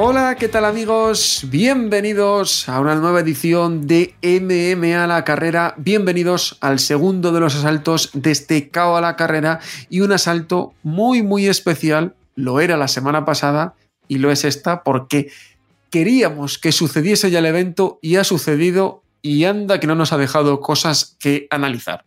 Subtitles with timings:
[0.00, 1.40] Hola, ¿qué tal amigos?
[1.50, 5.74] Bienvenidos a una nueva edición de MMA la carrera.
[5.76, 9.58] Bienvenidos al segundo de los asaltos de este KO a la carrera
[9.90, 12.14] y un asalto muy muy especial.
[12.36, 13.74] Lo era la semana pasada
[14.06, 15.32] y lo es esta porque
[15.90, 20.16] queríamos que sucediese ya el evento y ha sucedido y anda que no nos ha
[20.16, 22.04] dejado cosas que analizar.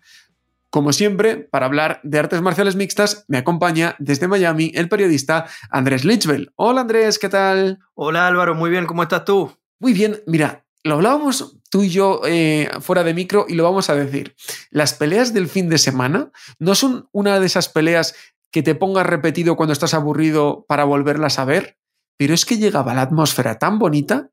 [0.71, 6.05] Como siempre, para hablar de artes marciales mixtas, me acompaña desde Miami el periodista Andrés
[6.05, 6.53] Lichbel.
[6.55, 7.79] Hola Andrés, ¿qué tal?
[7.93, 9.51] Hola Álvaro, muy bien, ¿cómo estás tú?
[9.79, 13.89] Muy bien, mira, lo hablábamos tú y yo eh, fuera de micro y lo vamos
[13.89, 14.33] a decir.
[14.69, 18.15] Las peleas del fin de semana no son una de esas peleas
[18.49, 21.79] que te pongas repetido cuando estás aburrido para volverlas a ver,
[22.15, 24.29] pero es que llegaba la atmósfera tan bonita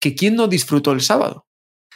[0.00, 1.46] que quién no disfrutó el sábado.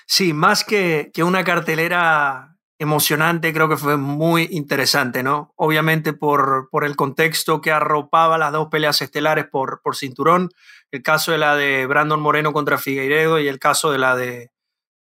[0.06, 5.52] Sí, más que, que una cartelera emocionante, creo que fue muy interesante, ¿no?
[5.56, 10.50] Obviamente por, por el contexto que arropaba las dos peleas estelares por, por cinturón,
[10.90, 14.50] el caso de la de Brandon Moreno contra Figueiredo y el caso de la de,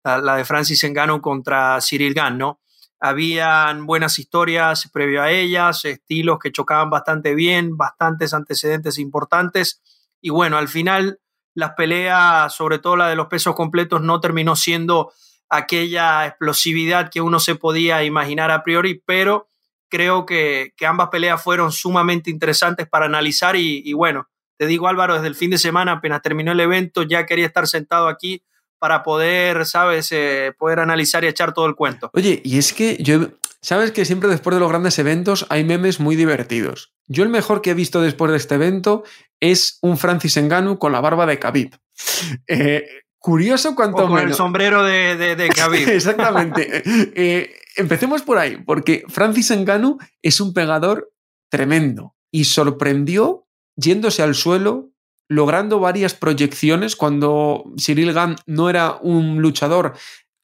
[0.05, 2.61] la, de Francis Engano contra Cyril Gann, ¿no?
[3.01, 9.81] Habían buenas historias previo a ellas, estilos que chocaban bastante bien, bastantes antecedentes importantes
[10.21, 11.19] y bueno, al final
[11.55, 15.13] las peleas, sobre todo la de los pesos completos, no terminó siendo
[15.51, 19.51] aquella explosividad que uno se podía imaginar a priori, pero
[19.89, 25.27] creo que, ambas peleas fueron sumamente interesantes para analizar y, bueno, te digo Álvaro, desde
[25.27, 28.43] el fin de semana apenas terminó el evento, ya quería estar sentado aquí
[28.79, 32.11] para poder, sabes, eh, poder analizar y echar todo el cuento.
[32.15, 33.29] Oye, y es que yo,
[33.61, 36.93] sabes que siempre después de los grandes eventos hay memes muy divertidos.
[37.07, 39.05] Yo el mejor que he visto después de este evento
[39.41, 41.77] es un Francis Enganu con la barba de Khabib.
[42.47, 42.87] Eh,
[43.21, 45.47] Curioso cuanto o con el sombrero de, de,
[45.95, 46.83] Exactamente.
[47.15, 51.13] Eh, empecemos por ahí, porque Francis Engano es un pegador
[51.51, 54.91] tremendo y sorprendió yéndose al suelo,
[55.29, 59.93] logrando varias proyecciones cuando Cyril Gann no era un luchador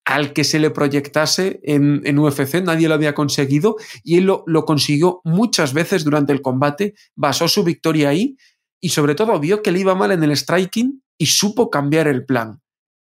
[0.04, 4.44] al que se le proyectase en, en UFC, nadie lo había conseguido y él lo,
[4.46, 8.36] lo consiguió muchas veces durante el combate, basó su victoria ahí
[8.80, 12.26] y sobre todo vio que le iba mal en el striking y supo cambiar el
[12.26, 12.60] plan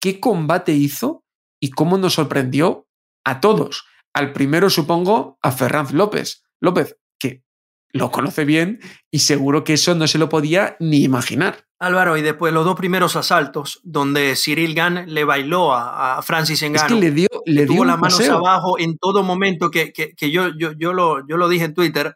[0.04, 1.24] qué combate hizo
[1.58, 2.86] y cómo nos sorprendió
[3.24, 3.86] a todos.
[4.12, 6.44] Al primero, supongo, a Ferranz López.
[6.60, 7.42] López, que
[7.90, 11.64] lo conoce bien y seguro que eso no se lo podía ni imaginar.
[11.78, 16.76] Álvaro, y después los dos primeros asaltos, donde Cyril Gann le bailó a, Francis Ngannou.
[16.76, 20.48] Es que le dio, le dio las manos abajo en todo momento, que, que, yo,
[20.58, 22.14] yo, yo, lo, yo lo dije en Twitter.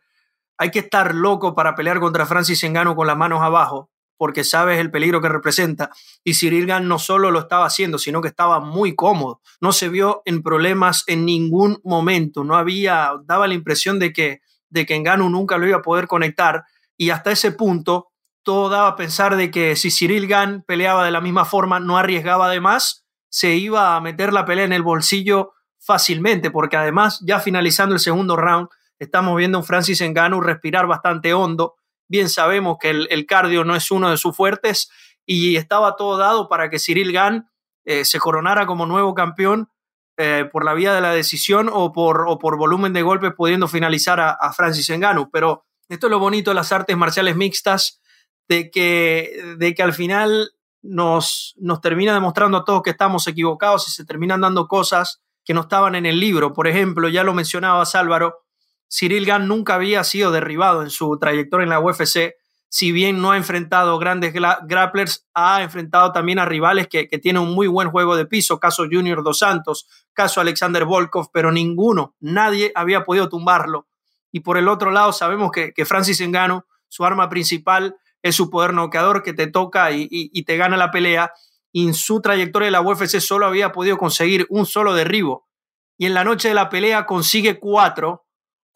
[0.58, 4.78] Hay que estar loco para pelear contra Francis Ngannou con las manos abajo, porque sabes
[4.78, 5.90] el peligro que representa.
[6.24, 9.40] Y Cyril Gann no solo lo estaba haciendo, sino que estaba muy cómodo.
[9.60, 12.44] No se vio en problemas en ningún momento.
[12.44, 16.06] No había, daba la impresión de que, de que Ngannou nunca lo iba a poder
[16.08, 16.64] conectar.
[16.96, 18.08] Y hasta ese punto,
[18.42, 21.96] todo daba a pensar de que si Cyril Gann peleaba de la misma forma, no
[21.96, 27.22] arriesgaba de más, se iba a meter la pelea en el bolsillo fácilmente, porque además,
[27.24, 28.68] ya finalizando el segundo round,
[28.98, 31.76] estamos viendo a Francis Ngannou respirar bastante hondo,
[32.08, 34.90] bien sabemos que el, cardio no es uno de sus fuertes
[35.24, 37.50] y estaba todo dado para que Cyril Gann
[37.84, 39.70] eh, se coronara como nuevo campeón
[40.16, 44.52] eh, por la vía de la decisión o por, volumen de golpes pudiendo finalizar a,
[44.52, 45.30] Francis Ngannou.
[45.30, 48.00] Pero esto es lo bonito de las artes marciales mixtas,
[48.48, 50.50] de que, de que al final
[50.82, 55.54] nos, nos termina demostrando a todos que estamos equivocados y se terminan dando cosas que
[55.54, 56.52] no estaban en el libro.
[56.52, 58.44] Por ejemplo, ya lo mencionabas Álvaro,
[58.90, 62.34] Cyril Gann nunca había sido derribado en su trayectoria en la UFC.
[62.70, 67.54] Si bien no ha enfrentado grandes grapplers, ha enfrentado también a rivales que, tienen un
[67.54, 72.72] muy buen juego de piso, caso Junior Dos Santos, caso Alexander Volkov, pero ninguno, nadie
[72.74, 73.86] había podido tumbarlo.
[74.30, 78.74] Y por el otro lado, sabemos que, Francis Ngannou, su arma principal es su poder
[78.74, 81.32] noqueador que te toca y, y te gana la pelea.
[81.72, 85.48] Y en su trayectoria en la UFC solo había podido conseguir un solo derribo.
[85.96, 88.27] Y en la noche de la pelea consigue cuatro,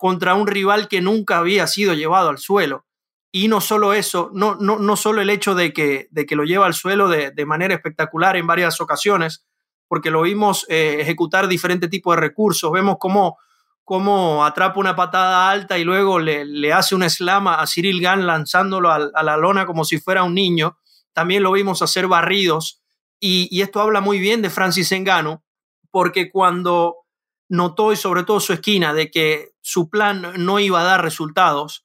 [0.02, 2.86] contra un rival que nunca había sido llevado al suelo.
[3.30, 6.42] Y no solo eso, no, no, no solo el hecho de que, de que lo
[6.42, 9.46] lleva al suelo de, manera espectacular en varias ocasiones,
[9.86, 13.38] porque lo vimos eh, ejecutar diferentes tipos de recursos, vemos cómo,
[13.84, 18.26] cómo atrapa una patada alta y luego le, le hace una eslama a Cyril Gann
[18.26, 20.78] lanzándolo a, a, la lona como si fuera un niño.
[21.12, 22.82] También lo vimos hacer barridos.
[23.20, 25.44] Y, y esto habla muy bien de Francis Engano,
[25.92, 27.02] porque cuando
[27.52, 31.84] notó y sobre todo su esquina de que su plan no iba a dar resultados,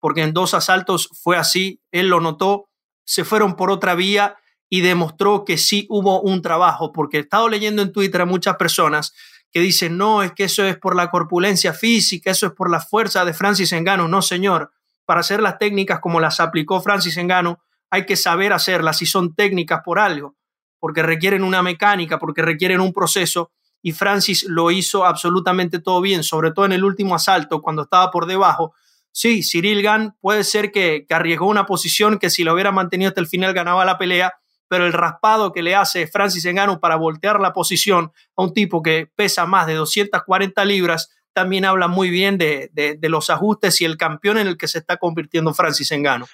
[0.00, 2.70] porque en dos asaltos fue así, él lo notó,
[3.04, 4.36] se fueron por otra vía
[4.70, 8.56] y demostró que sí hubo un trabajo, porque he estado leyendo en Twitter a muchas
[8.56, 9.12] personas
[9.50, 12.80] que dicen, no, es que eso es por la corpulencia física, eso es por la
[12.80, 14.08] fuerza de Francis Engano.
[14.08, 14.72] No, señor,
[15.04, 17.60] para hacer las técnicas como las aplicó Francis Engano,
[17.90, 20.36] hay que saber hacerlas y son técnicas por algo,
[20.78, 23.50] porque requieren una mecánica, porque requieren un proceso
[23.82, 28.10] y Francis lo hizo absolutamente todo bien, sobre todo en el último asalto, cuando estaba
[28.10, 28.74] por debajo.
[29.10, 33.20] Sí, Cyril Gann puede ser que, arriesgó una posición que si lo hubiera mantenido hasta
[33.20, 34.34] el final ganaba la pelea,
[34.68, 38.82] pero el raspado que le hace Francis Engano para voltear la posición a un tipo
[38.82, 43.96] que pesa más de 240 libras, también habla muy bien de los ajustes y el
[43.96, 46.26] campeón en el que se está convirtiendo Francis Engano.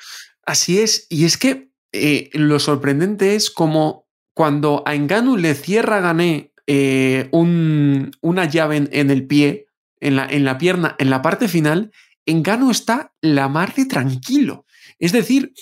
[0.45, 6.00] Así es, y es que eh, lo sorprendente es como cuando a Engano le cierra
[6.00, 9.69] Gané eh, un, una llave en, el pie,
[10.00, 11.93] en la, en la pierna, en la parte final,
[12.26, 14.67] Engano está la mar de tranquilo.
[14.99, 15.55] Es decir,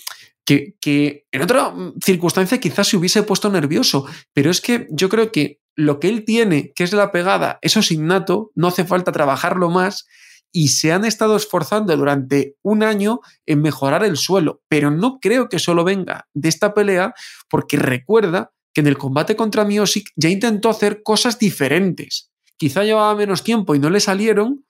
[0.44, 1.72] que, que, en otra
[2.04, 6.24] circunstancia quizás se hubiese puesto nervioso, pero es que yo creo que lo que él
[6.24, 10.08] tiene, que es la pegada, eso es innato, no hace falta trabajarlo más
[10.50, 15.48] y se han estado esforzando durante un año en mejorar el suelo, pero no creo
[15.48, 17.14] que solo venga de esta pelea
[17.48, 22.30] porque recuerda que en el combate contra Miosic ya intentó hacer cosas diferentes.
[22.58, 24.66] Quizá llevaba menos tiempo y no le salieron.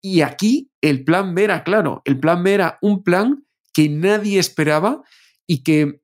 [0.00, 2.00] Y aquí el plan B era claro.
[2.06, 5.02] El plan B era un plan que nadie esperaba
[5.46, 6.00] y que,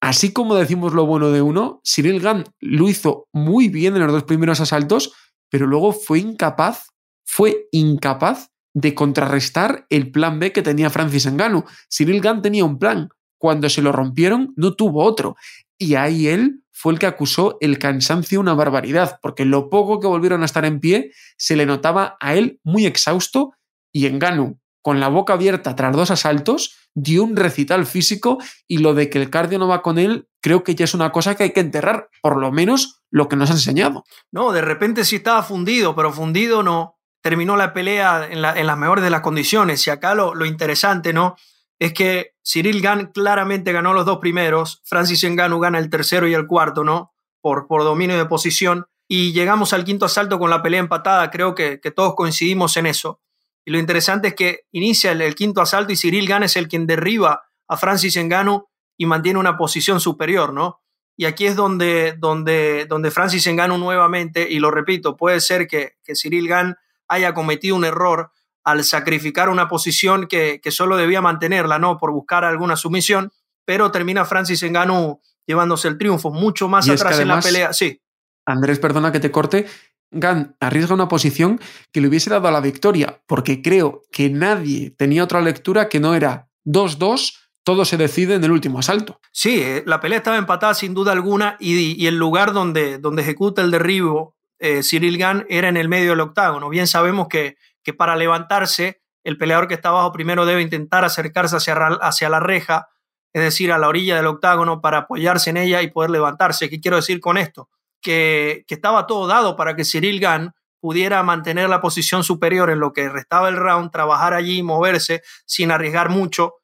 [0.00, 4.12] así como decimos lo bueno de uno, Cyril Gann lo hizo muy bien en los
[4.12, 5.12] dos primeros asaltos,
[5.50, 6.90] pero luego fue incapaz,
[7.24, 11.64] fue incapaz de contrarrestar el plan B que tenía Francis Ngannou.
[11.92, 13.08] Cyril Gann tenía un plan.
[13.38, 15.34] Cuando se lo rompieron, no tuvo otro.
[15.76, 20.08] Y ahí él fue el que acusó el cansancio una barbaridad, porque lo poco que
[20.08, 23.52] volvieron a estar en pie se le notaba a él muy exhausto
[23.92, 28.78] y en Ganu, con la boca abierta tras dos asaltos, dio un recital físico y
[28.78, 31.36] lo de que el cardio no va con él, creo que ya es una cosa
[31.36, 34.02] que hay que enterrar, por lo menos lo que nos ha enseñado.
[34.32, 36.98] No, de repente sí estaba fundido, pero fundido no.
[37.22, 41.12] Terminó la pelea en, la, en las mejores de las condiciones y acá lo interesante,
[41.12, 41.36] ¿no?
[41.82, 46.34] Es que Cyril Gann claramente ganó los dos primeros, Francis Ngannou gana el tercero y
[46.34, 47.12] el cuarto, ¿no?
[47.40, 48.86] Por, por dominio de posición.
[49.08, 53.20] Y llegamos al quinto asalto con la pelea empatada, creo que, todos coincidimos en eso.
[53.64, 56.68] Y lo interesante es que inicia el, el, quinto asalto y Cyril Gann es el
[56.68, 60.82] quien derriba a Francis Ngannou y mantiene una posición superior, ¿no?
[61.16, 65.96] Y aquí es donde, donde, donde Francis Ngannou nuevamente, y lo repito, puede ser que,
[66.04, 66.76] que Cyril Gann
[67.08, 68.30] haya cometido un error,
[68.64, 71.98] al sacrificar una posición que, que, solo debía mantenerla, ¿no?
[71.98, 73.32] Por buscar alguna sumisión,
[73.64, 77.40] pero termina Francis Ngannou llevándose el triunfo mucho más y atrás es que en la
[77.40, 77.72] pelea.
[77.72, 78.00] Sí.
[78.46, 79.66] Andrés, perdona que te corte.
[80.10, 81.60] Gan arriesga una posición
[81.90, 86.14] que le hubiese dado la victoria, porque creo que nadie tenía otra lectura que no
[86.14, 89.20] era 2-2, todo se decide en el último asalto.
[89.32, 93.22] Sí, eh, la pelea estaba empatada sin duda alguna y, y el lugar donde, donde
[93.22, 96.68] ejecuta el derribo eh, Cyril Gann era en el medio del octágono.
[96.68, 101.56] Bien sabemos que que para levantarse el peleador que está abajo primero debe intentar acercarse
[101.56, 102.88] hacia, hacia la reja,
[103.32, 106.68] es decir, a la orilla del octágono para apoyarse en ella y poder levantarse.
[106.68, 107.68] ¿Qué quiero decir con esto?
[108.00, 112.80] Que, que estaba todo dado para que Cyril Gann pudiera mantener la posición superior en
[112.80, 116.54] lo que restaba el round, trabajar allí, moverse sin arriesgar mucho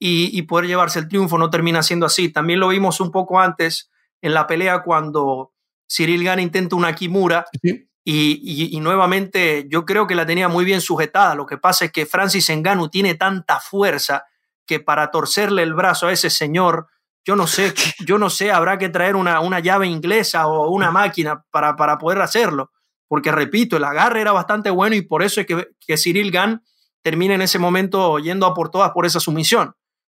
[0.00, 1.38] y, poder llevarse el triunfo.
[1.38, 2.28] No termina siendo así.
[2.28, 5.52] También lo vimos un poco antes en la pelea cuando
[5.88, 7.88] Cyril Gann intenta una Kimura Sí.
[8.10, 11.34] Y, y, y, nuevamente yo creo que la tenía muy bien sujetada.
[11.34, 14.24] Lo que pasa es que Francis Ngannou tiene tanta fuerza
[14.66, 16.86] que para torcerle el brazo a ese señor,
[17.22, 17.74] yo no sé,
[18.06, 21.98] yo no sé, habrá que traer una, una llave inglesa o una máquina para, para
[21.98, 22.70] poder hacerlo.
[23.08, 26.62] Porque repito, el agarre era bastante bueno y por eso es que, que Cyril Gann
[27.02, 29.74] termina en ese momento yendo a por todas por esa sumisión.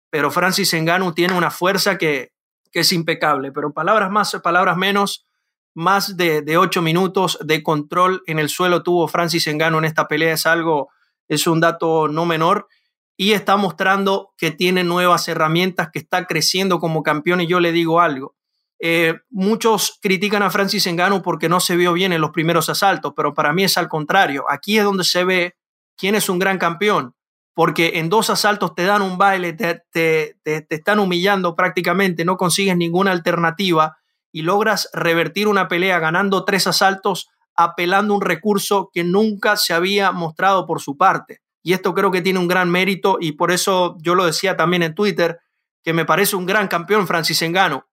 [0.08, 2.32] Pero Francis Ngannou tiene una fuerza que,
[2.70, 3.52] que es impecable.
[3.52, 5.26] Pero palabras más, palabras menos,
[5.74, 10.34] más de, ocho minutos de control en el suelo tuvo Francis Engano en esta pelea,
[10.34, 10.90] es algo,
[11.28, 12.68] es un dato no menor
[13.16, 17.72] y está mostrando que tiene nuevas herramientas, que está creciendo como campeón y yo le
[17.72, 18.34] digo algo.
[18.80, 23.12] Eh, muchos critican a Francis Engano porque no se vio bien en los primeros asaltos,
[23.14, 24.44] pero para mí es al contrario.
[24.48, 25.54] Aquí es donde se ve
[25.96, 27.14] quién es un gran campeón,
[27.54, 32.36] porque en dos asaltos te dan un baile, te, te, te están humillando prácticamente, no
[32.36, 33.98] consigues ninguna alternativa
[34.32, 40.10] y logras revertir una pelea ganando tres asaltos apelando un recurso que nunca se había
[40.12, 41.40] mostrado por su parte.
[41.62, 44.82] Y esto creo que tiene un gran mérito y por eso yo lo decía también
[44.82, 45.38] en Twitter,
[45.84, 47.86] que me parece un gran campeón Francis Engano,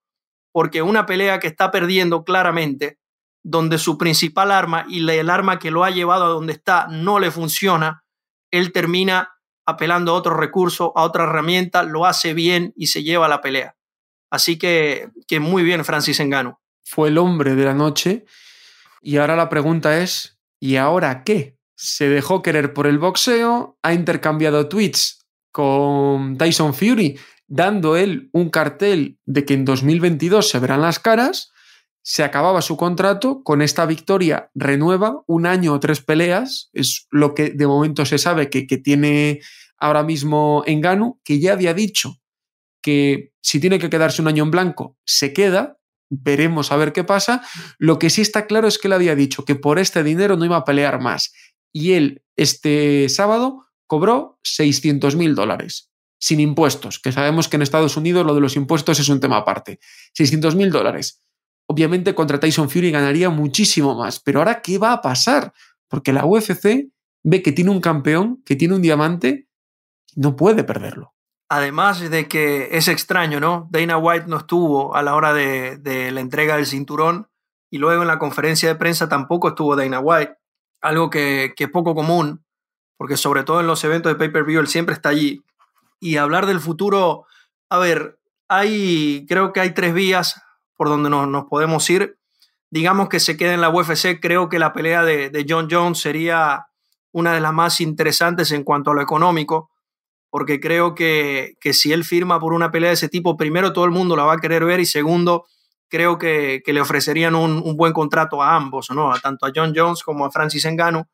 [0.52, 3.00] porque una pelea que está perdiendo claramente,
[3.44, 7.20] donde su principal arma y el arma que lo ha llevado a donde está no
[7.20, 8.04] le funciona,
[8.52, 9.30] él termina
[9.66, 13.76] apelando a otro recurso, a otra herramienta, lo hace bien y se lleva la pelea.
[14.30, 16.62] Así que, que muy bien Francis Engano.
[16.84, 18.26] Fue el hombre de la noche
[19.02, 21.58] y ahora la pregunta es, ¿y ahora qué?
[21.76, 27.18] Se dejó querer por el boxeo, ha intercambiado tweets con Tyson Fury,
[27.48, 31.52] dando él un cartel de que en 2022 se verán las caras,
[32.02, 37.34] se acababa su contrato, con esta victoria renueva un año o tres peleas, es lo
[37.34, 39.42] que de momento se sabe que, que tiene
[39.78, 42.20] ahora mismo Engano, que ya había dicho
[43.42, 45.80] si tiene que quedarse un año en blanco, se queda,
[46.10, 47.42] veremos a ver qué pasa.
[47.78, 50.46] Lo que sí está claro es que él había dicho que por este dinero no
[50.46, 51.34] iba a pelear más.
[51.72, 57.98] Y él este sábado cobró 600 mil dólares, sin impuestos, que sabemos que en Estados
[57.98, 59.80] Unidos lo de los impuestos es un tema aparte.
[60.14, 61.22] 600 mil dólares.
[61.68, 65.54] Obviamente contra Tyson Fury ganaría muchísimo más, pero ahora, ¿qué va a pasar?
[65.88, 66.90] Porque la UFC
[67.24, 69.48] ve que tiene un campeón, que tiene un diamante,
[70.16, 71.14] no puede perderlo.
[71.52, 73.68] Además de que es extraño, ¿no?
[73.72, 77.28] Dana White no estuvo a la hora de, la entrega del cinturón
[77.72, 80.38] y luego en la conferencia de prensa tampoco estuvo Dana White,
[80.80, 82.46] algo que, que es poco común,
[82.98, 85.44] porque sobre todo en los eventos de pay-per-view él siempre está allí.
[86.00, 87.26] Y hablar del futuro,
[87.70, 90.40] a ver, hay, creo que hay tres vías
[90.78, 92.20] por donde nos, nos podemos ir.
[92.70, 96.00] Digamos que se quede en la UFC, creo que la pelea de, de John Jones
[96.00, 96.68] sería
[97.12, 99.69] una de las más interesantes en cuanto a lo económico
[100.30, 103.86] porque creo que, que, si él firma por una pelea de ese tipo, primero todo
[103.86, 105.46] el mundo la va a querer ver y segundo,
[105.90, 109.12] creo que, le ofrecerían un, buen contrato a ambos, ¿no?
[109.12, 111.06] A tanto a John Jones como a Francis Ngannou.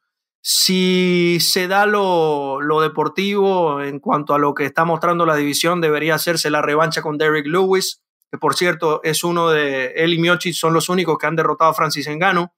[0.41, 5.81] Si se da lo, lo, deportivo en cuanto a lo que está mostrando la división,
[5.81, 10.19] debería hacerse la revancha con Derrick Lewis, que por cierto es uno de él y
[10.19, 12.49] Miocic son los únicos que han derrotado a Francis Ngannou.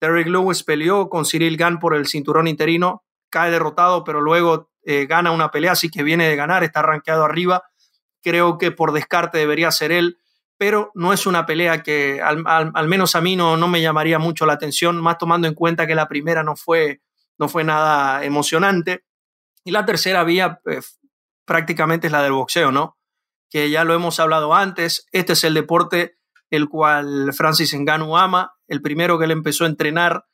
[0.00, 5.06] Derrick Lewis peleó con Cyril Gann por el cinturón interino, cae derrotado, pero luego eh,
[5.06, 7.64] gana una pelea, así que viene de ganar, está rankeado arriba.
[8.22, 10.18] Creo que por descarte debería ser él,
[10.56, 14.46] pero no es una pelea que al, menos a mí no, no, me llamaría mucho
[14.46, 17.02] la atención, más tomando en cuenta que la primera no fue,
[17.38, 19.04] no fue nada emocionante.
[19.64, 20.80] Y la tercera vía eh,
[21.44, 22.98] prácticamente es la del boxeo, ¿no?
[23.50, 26.16] Que ya lo hemos hablado antes, este es el deporte
[26.50, 30.26] el cual Francis Ngannou ama, el primero que él empezó a entrenar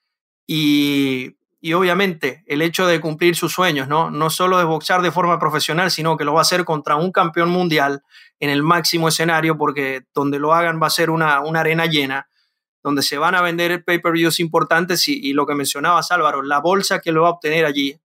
[0.46, 4.10] y y obviamente el hecho de cumplir sus sueños, ¿no?
[4.10, 7.12] No solo de boxear de forma profesional, sino que lo va a hacer contra un
[7.12, 8.02] campeón mundial
[8.38, 12.28] en el máximo escenario, porque donde lo hagan va a ser una, una arena llena,
[12.82, 17.00] donde se van a vender pay-per-views importantes y, y, lo que mencionabas Álvaro, la bolsa
[17.00, 18.00] que lo va a obtener allí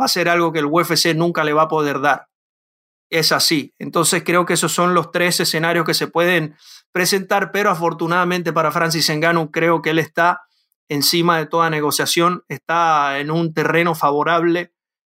[0.00, 2.28] va a ser algo que el UFC nunca le va a poder dar.
[3.08, 3.72] Es así.
[3.78, 6.56] Entonces creo que esos son los tres escenarios que se pueden
[6.90, 10.45] presentar, pero afortunadamente para Francis Ngannou creo que él está
[10.88, 14.72] encima de toda negociación, está en un terreno favorable,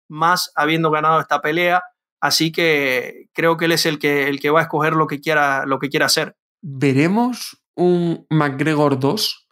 [0.09, 1.83] más habiendo ganado esta pelea.
[2.21, 5.21] Así que creo que él es el que, el que va a escoger lo que,
[5.21, 6.37] quiera, lo que quiera hacer.
[6.61, 9.49] ¿Veremos un McGregor 2?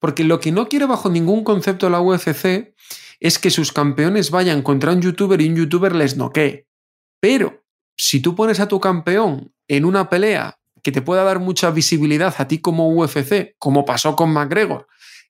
[0.00, 2.74] Porque lo que no quiere bajo ningún concepto la UFC
[3.20, 6.66] es que sus campeones vayan contra un youtuber y un youtuber les noquee.
[7.20, 7.64] Pero
[7.96, 12.34] si tú pones a tu campeón en una pelea que te pueda dar mucha visibilidad
[12.38, 14.86] a ti como UFC, como pasó con McGregor,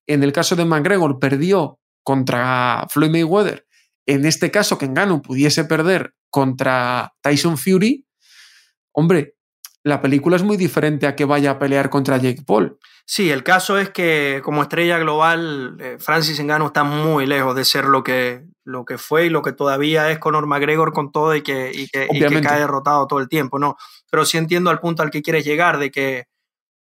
[0.08, 3.66] en el caso de McGregor perdió contra Floyd Mayweather.
[4.06, 8.06] En este caso, que Engano pudiese perder contra Tyson Fury.
[8.92, 9.34] Hombre,
[9.84, 12.78] la película es muy diferente a que vaya a pelear contra Jake Paul.
[13.04, 17.64] Sí, el caso es que como estrella global, eh, Francis Ngannou está muy lejos de
[17.64, 21.34] ser lo que, lo que fue y lo que todavía es Conor McGregor con todo
[21.34, 23.76] y que, y que, y que cae derrotado todo el tiempo, ¿no?
[24.10, 26.24] Pero sí entiendo al punto al que quieres llegar, de que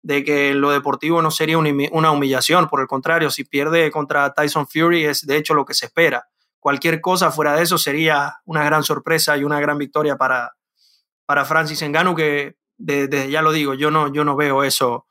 [0.06, 4.68] de que lo deportivo no sería una humillación, por el contrario, si pierde contra Tyson
[4.68, 6.28] Fury es de hecho lo que se espera.
[6.60, 10.52] Cualquier cosa fuera de eso sería una gran sorpresa y una gran victoria para,
[11.26, 15.08] para Francis Ngannou, que desde de, ya lo digo, yo no, yo no veo eso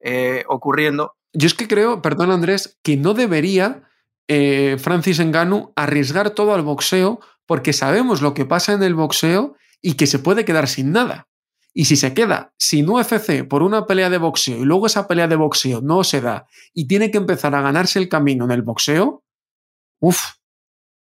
[0.00, 1.14] eh, ocurriendo.
[1.32, 3.84] Yo es que creo, perdón Andrés, que no debería
[4.26, 9.54] eh, Francis Ngannou arriesgar todo al boxeo porque sabemos lo que pasa en el boxeo
[9.80, 11.28] y que se puede quedar sin nada.
[11.74, 15.26] Y si se queda sin UFC por una pelea de boxeo y luego esa pelea
[15.26, 18.62] de boxeo no se da y tiene que empezar a ganarse el camino en el
[18.62, 19.24] boxeo,
[20.00, 20.34] uff,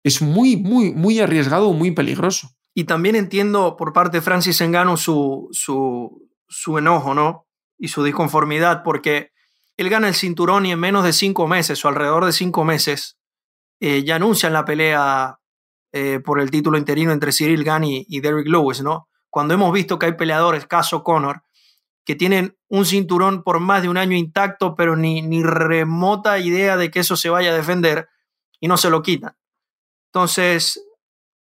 [0.04, 2.50] es muy, muy, muy arriesgado, muy peligroso.
[2.74, 7.48] Y también entiendo por parte de Francis Engano su, su, su enojo, ¿no?
[7.78, 9.32] Y su disconformidad, porque
[9.76, 13.18] él gana el cinturón y en menos de cinco meses o alrededor de cinco meses
[13.80, 15.40] eh, ya anuncian la pelea
[15.94, 19.08] eh, por el título interino entre Cyril Gann y, Derrick Lewis, ¿no?
[19.30, 21.44] Cuando hemos visto que hay peleadores, caso Conor,
[22.06, 26.78] que tienen un cinturón por más de un año intacto, pero ni, ni remota idea
[26.78, 28.10] de que eso se vaya a defender
[28.60, 29.36] y no se lo quitan.
[30.12, 30.84] Entonces,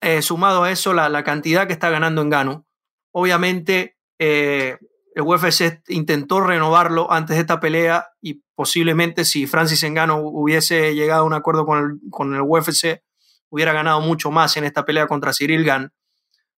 [0.00, 2.66] eh, sumado a eso, la, cantidad que está ganando en Gano,
[3.12, 4.78] obviamente el
[5.22, 11.26] UFC intentó renovarlo antes de esta pelea y posiblemente si Francis Engano hubiese llegado a
[11.26, 13.02] un acuerdo con el, con el UFC,
[13.48, 15.92] hubiera ganado mucho más en esta pelea contra Cyril Gann.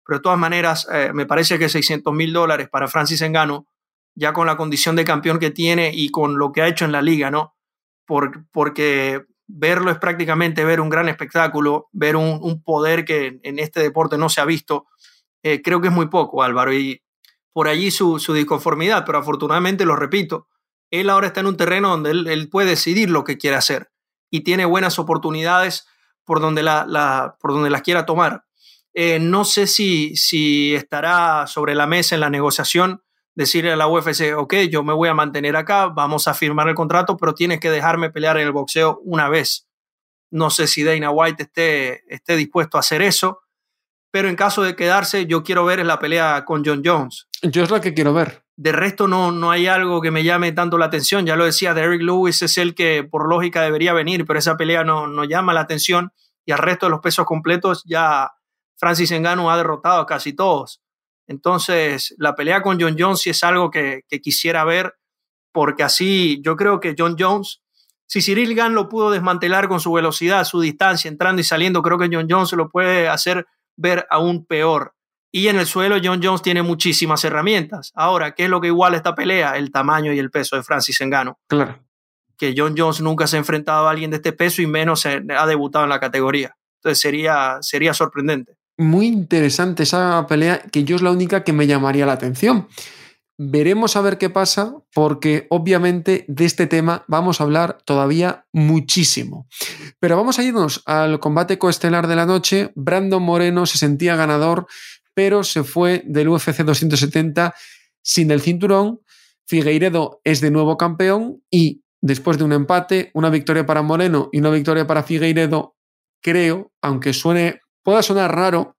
[0.09, 3.67] Pero de todas maneras, eh, me parece que 600 mil dólares para Francis Engano,
[4.15, 6.93] ya con la condición de campeón que tiene y con lo que ha hecho en
[6.93, 7.55] la liga, ¿no?
[8.53, 14.17] porque verlo es prácticamente ver un gran espectáculo, ver un, poder que en este deporte
[14.17, 14.87] no se ha visto.
[15.43, 17.03] Eh, creo que es muy poco, Álvaro, y
[17.53, 20.49] por allí su, su disconformidad, pero afortunadamente, lo repito,
[20.91, 23.91] él ahora está en un terreno donde él, puede decidir lo que quiere hacer
[24.31, 25.87] y tiene buenas oportunidades
[26.25, 28.45] por donde, la, por donde las quiera tomar.
[28.95, 33.03] Eh, no sé si, si estará sobre la mesa en la negociación
[33.39, 36.75] decirle a la UFC, ok, yo me voy a mantener acá, vamos a firmar el
[36.75, 39.69] contrato, pero tienes que dejarme pelear en el boxeo una vez.
[40.33, 43.43] No sé si Dana White esté, esté dispuesto a hacer eso,
[44.11, 47.29] pero en caso de quedarse, yo quiero ver la pelea con John Jones.
[47.43, 48.43] Yo es la que quiero ver.
[48.57, 51.25] De resto, no, no hay algo que me llame tanto la atención.
[51.25, 54.83] Ya lo decía, Derrick Lewis es el que por lógica debería venir, pero esa pelea
[54.83, 56.13] no, no llama la atención
[56.45, 58.33] y al resto de los pesos completos ya
[58.79, 60.81] Francis Ngannou ha derrotado a casi todos.
[61.27, 64.95] Entonces, la pelea con John Jones sí es algo que, quisiera ver,
[65.53, 67.61] porque así yo creo que John Jones,
[68.07, 71.99] si Cyril Gann lo pudo desmantelar con su velocidad, su distancia, entrando y saliendo, creo
[71.99, 74.95] que John Jones lo puede hacer ver aún peor.
[75.31, 77.93] Y en el suelo John Jones tiene muchísimas herramientas.
[77.95, 79.59] Ahora, ¿qué es lo que iguala esta pelea?
[79.59, 81.37] El tamaño y el peso de Francis Ngannou.
[81.47, 81.89] Claro
[82.39, 85.47] que John Jones nunca se ha enfrentado a alguien de este peso y menos ha
[85.47, 86.57] debutado en la categoría.
[86.77, 88.57] Entonces sería, sería sorprendente.
[88.79, 92.69] Muy interesante esa pelea, que yo es la única que me llamaría la atención.
[93.37, 99.49] Veremos a ver qué pasa, porque obviamente de este tema vamos a hablar todavía muchísimo.
[99.99, 102.73] Pero vamos a irnos al combate coestelar de la noche.
[102.77, 104.67] Brandon Moreno se sentía ganador,
[105.13, 107.55] pero se fue del UFC 270
[108.03, 109.01] sin el cinturón.
[109.47, 114.39] Figueiredo es de nuevo campeón y después de un empate, una victoria para Moreno y
[114.39, 115.77] una victoria para Figueiredo,
[116.23, 118.77] creo, aunque suene, pueda sonar raro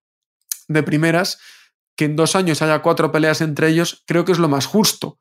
[0.68, 1.38] de primeras,
[1.96, 5.18] que en dos años haya cuatro peleas entre ellos, creo que es lo más justo.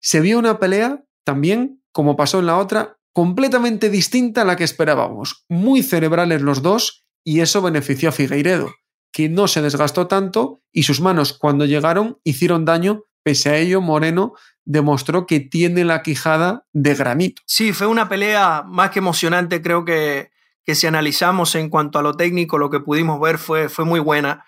[0.00, 4.64] Se vio una pelea también, como pasó en la otra, completamente distinta a la que
[4.64, 8.72] esperábamos, muy cerebrales los dos, y eso benefició a Figueiredo,
[9.12, 13.80] que no se desgastó tanto y sus manos cuando llegaron hicieron daño, pese a ello
[13.80, 14.34] Moreno
[14.64, 17.42] demostró que tiene la quijada de granito.
[17.46, 20.30] Sí, fue una pelea más que emocionante, creo que,
[20.68, 24.00] que si analizamos en cuanto a lo técnico, lo que pudimos ver fue, fue muy
[24.00, 24.44] buena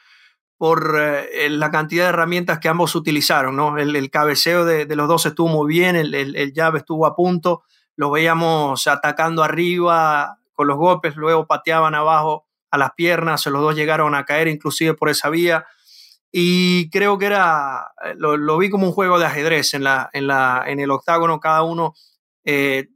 [0.59, 3.57] por eh, la cantidad de herramientas que ambos utilizaron.
[3.57, 3.79] ¿no?
[3.79, 7.63] El, cabeceo de, los dos estuvo muy bien, el, el, llave estuvo a punto,
[7.97, 13.75] lo veíamos atacando arriba con los golpes, luego pateaban abajo a las piernas, los dos
[13.75, 15.65] llegaron a caer inclusive por esa vía
[16.31, 20.27] y creo que era, eh, lo, vi como un juego de ajedrez en, la, en,
[20.27, 21.95] la, en el octágono, cada uno
[22.45, 22.89] eh,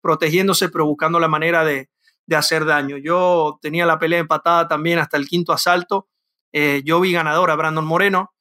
[0.00, 1.91] protegiéndose, pero buscando la manera de,
[2.26, 2.96] de, hacer daño.
[2.96, 6.08] Yo tenía la pelea empatada también hasta el quinto asalto.
[6.52, 8.34] Eh, yo vi ganador a Brandon Moreno.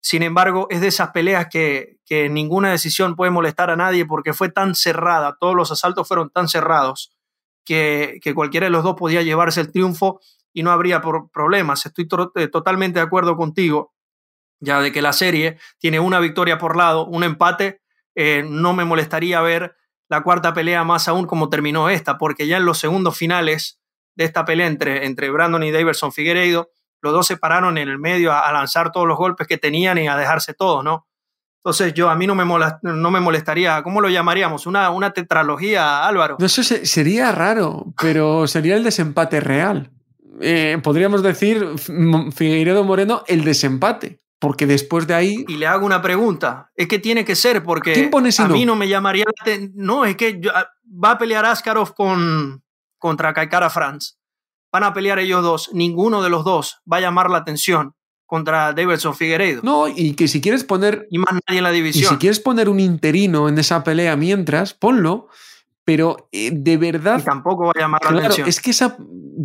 [0.00, 4.32] Sin embargo, es de esas peleas que, que ninguna decisión puede molestar a nadie porque
[4.32, 7.10] fue tan cerrada, todos los asaltos fueron tan cerrados
[7.64, 10.20] que, que cualquiera de los dos podía llevarse el triunfo
[10.52, 11.84] y no habría problemas.
[11.84, 13.92] Estoy totalmente de acuerdo contigo
[14.60, 17.82] ya de que la serie tiene una victoria por lado, un empate,
[18.14, 19.76] eh, no me molestaría ver
[20.08, 23.80] la cuarta pelea más aún como terminó esta, porque ya en los segundos finales
[24.16, 27.98] de esta pelea entre, entre Brandon y Davidson Figueiredo, los dos se pararon en el
[27.98, 31.06] medio a, lanzar todos los golpes que tenían y a dejarse todo, ¿no?
[31.58, 32.44] Entonces yo a mí no me,
[32.82, 34.66] no me molestaría, ¿cómo lo llamaríamos?
[34.66, 36.36] Una, una tetralogía, Álvaro.
[36.40, 39.90] Eso sería raro, pero sería el desempate real.
[40.40, 41.66] Eh, podríamos decir
[42.32, 44.20] Figueiredo Moreno el desempate.
[44.38, 45.44] Porque después de ahí.
[45.48, 46.70] Y le hago una pregunta.
[46.76, 49.24] Es que tiene que ser, porque a mí no me llamaría.
[49.74, 52.62] No, es que ah, va a pelear Askarov con,
[52.98, 54.16] contra Kaikara Franz.
[54.70, 55.70] Van a pelear ellos dos.
[55.72, 57.94] Ninguno de los dos va a llamar la atención
[58.26, 59.62] contra Davidson Figueiredo.
[59.64, 61.08] No, y que si quieres poner.
[61.10, 62.04] Y más nadie en la división.
[62.04, 65.28] Y si quieres poner un interino en esa pelea mientras, ponlo.
[65.84, 67.18] Pero eh, de verdad.
[67.18, 68.46] Y tampoco va a llamar la atención.
[68.46, 68.98] Es que esa.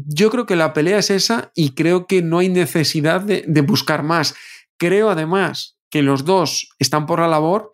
[0.08, 3.62] Yo creo que la pelea es esa y creo que no hay necesidad de, de
[3.62, 4.36] buscar más.
[4.84, 7.72] Creo además que los dos están por la labor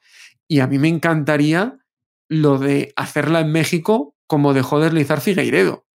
[0.47, 1.79] y a mí me encantaría
[2.29, 5.87] lo de hacerla en México como dejó deslizar Figueiredo.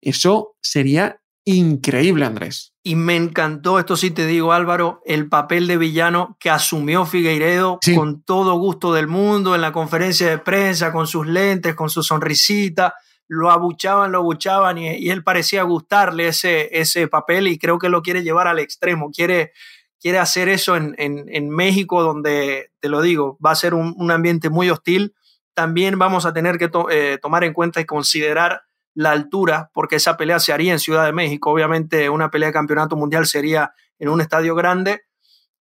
[0.00, 2.72] Eso sería increíble, Andrés.
[2.82, 7.78] Y me encantó, esto sí te digo Álvaro, el papel de villano que asumió Figueiredo
[7.94, 12.02] con todo gusto del mundo en la conferencia de prensa, con sus lentes, con su
[12.02, 12.94] sonrisita.
[13.26, 18.00] Lo abuchaban, lo abuchaban y, él parecía gustarle ese, ese papel y creo que lo
[18.00, 19.10] quiere llevar al extremo.
[19.10, 19.52] Quiere,
[20.00, 24.50] quiere hacer eso en, en, México, donde, te lo digo, va a ser un, ambiente
[24.50, 25.14] muy hostil.
[25.54, 28.62] También vamos a tener que eh, tomar en cuenta y considerar
[28.94, 31.50] la altura, porque esa pelea se haría en Ciudad de México.
[31.50, 35.02] Obviamente una pelea de campeonato mundial sería en un estadio grande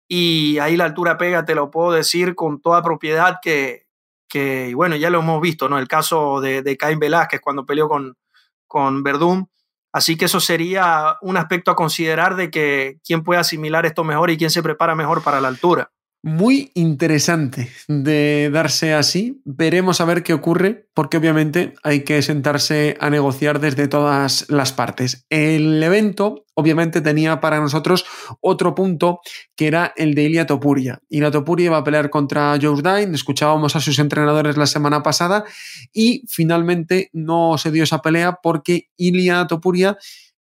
[0.08, 3.88] y ahí la altura pega, te lo puedo decir con toda propiedad que,
[4.28, 5.78] que bueno, ya lo hemos visto, ¿no?
[5.78, 8.18] El caso de, de Caín Velázquez cuando peleó con,
[8.66, 9.50] con Verdún.
[9.92, 14.30] Así que eso sería un aspecto a considerar de que quién puede asimilar esto mejor
[14.30, 15.92] y quién se prepara mejor para la altura
[16.24, 19.42] muy interesante de darse así.
[19.46, 24.74] Veremos a ver qué ocurre, porque obviamente hay que sentarse a negociar desde todas las
[24.74, 25.26] partes.
[25.30, 28.06] El evento, obviamente, tenía para nosotros
[28.42, 29.22] otro punto
[29.56, 31.02] que era el de Ilia Topuria.
[31.10, 35.46] Ilia Topuria iba a pelear contra Joe Dine, escuchábamos a sus entrenadores la semana pasada
[35.94, 39.98] y finalmente no se dio esa pelea porque Ilia Topuria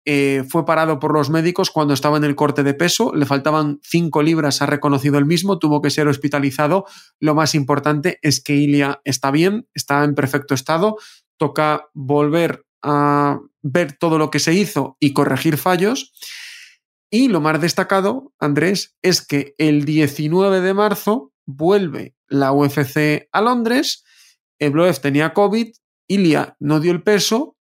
[0.04, 3.78] eh, fue parado por los médicos cuando estaba en el corte de peso, le faltaban
[3.82, 6.86] 5 libras, ha reconocido el mismo, tuvo que ser hospitalizado.
[7.20, 10.96] Lo más importante es que Ilia está bien, está en perfecto estado,
[11.36, 16.12] toca volver a ver todo lo que se hizo y corregir fallos.
[17.10, 23.40] Y lo más destacado, Andrés, es que el 19 de marzo vuelve la UFC a
[23.40, 24.04] Londres,
[24.58, 25.68] Ebloev tenía COVID,
[26.08, 27.56] Ilia no dio el peso,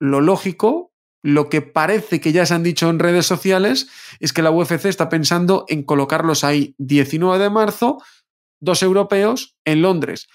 [0.00, 0.87] lo lógico
[1.22, 3.88] lo que parece que ya se han dicho en redes sociales
[4.20, 8.02] es que la UFC está pensando en colocarlos ahí 19 de marzo,
[8.60, 10.28] dos europeos en Londres.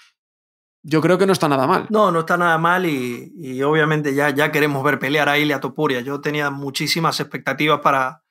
[0.82, 1.86] Yo creo que no está nada mal.
[1.88, 6.02] No, no está nada mal y, obviamente ya, ya queremos ver pelear a Ilia Topuria.
[6.02, 8.22] Yo tenía muchísimas expectativas para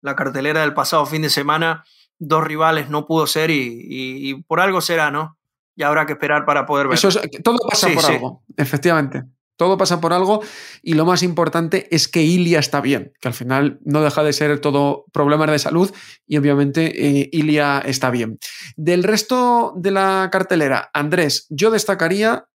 [0.00, 1.84] la cartelera del pasado fin de semana.
[2.18, 5.36] Dos rivales no pudo ser y, por algo será, ¿no?
[5.76, 6.98] Ya habrá que esperar para poder ver.
[7.42, 9.24] todo pasa por algo, efectivamente.
[9.60, 10.42] Todo pasa por algo
[10.82, 14.32] y lo más importante es que Ilia está bien, que al final no deja de
[14.32, 15.92] ser todo problemas de salud
[16.26, 18.38] y obviamente eh, Ilia está bien.
[18.78, 22.46] Del resto de la cartelera, Andrés, yo destacaría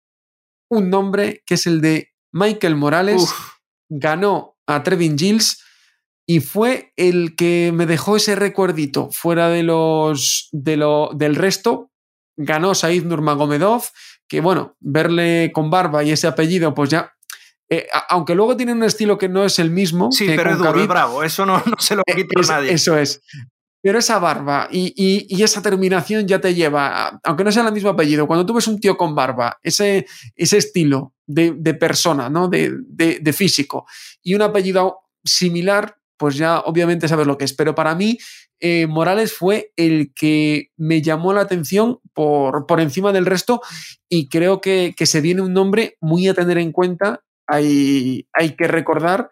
[0.68, 3.32] un nombre que es el de Michael Morales.
[3.88, 5.62] Ganó a Trevin Gilles
[6.26, 11.92] y fue el que me dejó ese recuerdito fuera de los de lo, del resto.
[12.36, 13.84] Ganó Said Nurmagomedov
[14.28, 17.16] que bueno, verle con barba y ese apellido, pues ya
[17.70, 20.12] eh, aunque luego tiene un estilo que no es el mismo.
[20.12, 22.74] Sí, pero es duro, bravo, eso no, se lo eh, quita a nadie.
[22.74, 23.22] Eso es.
[23.82, 28.26] Pero esa barba y, esa terminación ya te lleva, aunque no sea el mismo apellido,
[28.26, 32.48] cuando tú ves un tío con barba, ese, ese estilo de, persona, ¿no?
[32.48, 33.86] De, de, físico,
[34.24, 37.54] y un apellido similar, pues ya obviamente sabes lo que es.
[37.54, 38.18] Pero para mí,
[38.60, 43.62] eh, Morales fue el que me llamó la atención por, por encima del resto
[44.10, 47.22] y creo que, se viene un nombre muy a tener en cuenta.
[47.48, 49.30] Hay, hay que recordar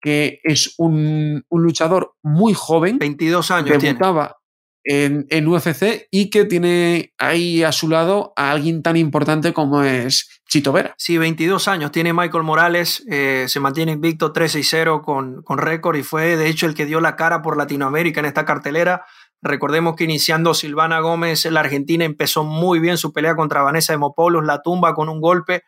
[0.00, 2.98] que es un, luchador muy joven.
[2.98, 3.82] 22 años.
[3.82, 4.36] Debutaba
[4.84, 10.42] en, UFC y que tiene ahí a su lado a alguien tan importante como es
[10.48, 10.94] Chito Vera.
[10.98, 15.96] Sí, 22 años tiene Michael Morales, eh, se mantiene invicto 3 0 con, con récord
[15.96, 19.04] y fue de hecho el que dio la cara por Latinoamérica en esta cartelera.
[19.40, 24.44] Recordemos que iniciando Silvana Gómez, la Argentina empezó muy bien su pelea contra Vanessa Hemopoulos,
[24.44, 25.64] la tumba con un golpe,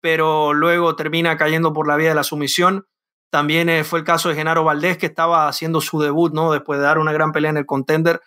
[0.00, 2.86] pero luego termina cayendo por la vía de la sumisión.
[3.30, 6.50] También eh, fue el caso de Genaro Valdés, que estaba haciendo su debut, ¿no?
[6.50, 8.20] Después de dar una gran pelea en el contender,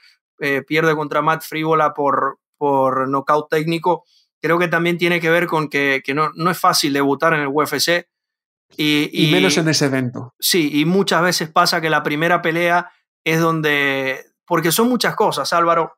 [0.43, 4.03] eh, pierde contra Matt Frívola por, por nocaut técnico
[4.43, 7.47] creo que también tiene que ver con que, no, no, es fácil debutar en el
[7.47, 8.09] UFC.
[8.75, 10.35] Y, menos en ese evento.
[10.37, 12.91] Sí, y muchas veces pasa que la primera pelea
[13.23, 15.93] es donde, porque son muchas cosas, Álvaro,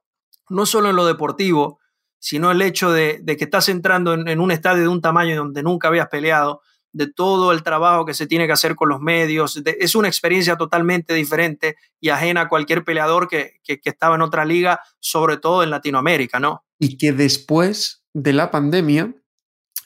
[0.49, 1.79] no solo en lo deportivo,
[2.19, 5.88] sino el hecho de, que estás entrando en, un estadio de un tamaño donde nunca
[5.88, 6.62] habías peleado,
[6.95, 9.62] de todo el trabajo que se tiene que hacer con los medios.
[9.65, 14.45] es una experiencia totalmente diferente y ajena a cualquier peleador que, que, estaba en otra
[14.45, 16.63] liga, sobre todo en Latinoamérica, ¿no?
[16.79, 19.13] Y que después de la pandemia,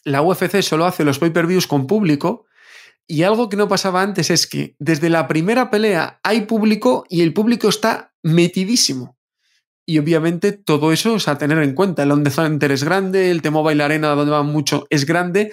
[0.03, 2.45] la UFC solo hace los pay-per-views con público
[3.07, 7.23] y algo que no pasaba antes es que desde la primera pelea hay público y
[7.23, 9.17] el público está metidísimo.
[9.87, 12.03] Y obviamente todo eso es a tener en cuenta.
[12.03, 15.51] El On Center es grande, el T-Mobile Arena donde va mucho es grande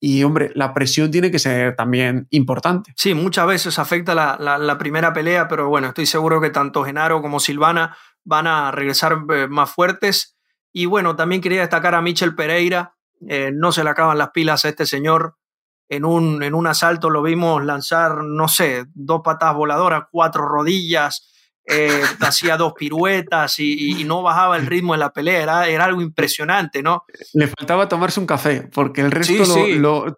[0.00, 2.92] y hombre, la presión tiene que ser también importante.
[2.96, 7.20] Sí, muchas veces afecta la, la, primera pelea, pero bueno, estoy seguro que tanto Genaro
[7.20, 10.36] como Silvana van a regresar eh, más fuertes.
[10.72, 12.94] Y bueno, también quería destacar a Michel Pereira,
[13.26, 15.36] eh, no se le acaban las pilas a este señor.
[15.88, 21.32] En un, en un asalto lo vimos lanzar, no sé, dos patas voladoras, cuatro rodillas,
[21.70, 26.82] eh, hacía dos piruetas y, no bajaba el ritmo de la pelea, era, algo impresionante,
[26.82, 27.04] ¿no?
[27.34, 29.44] Le faltaba tomarse un café, porque el resto,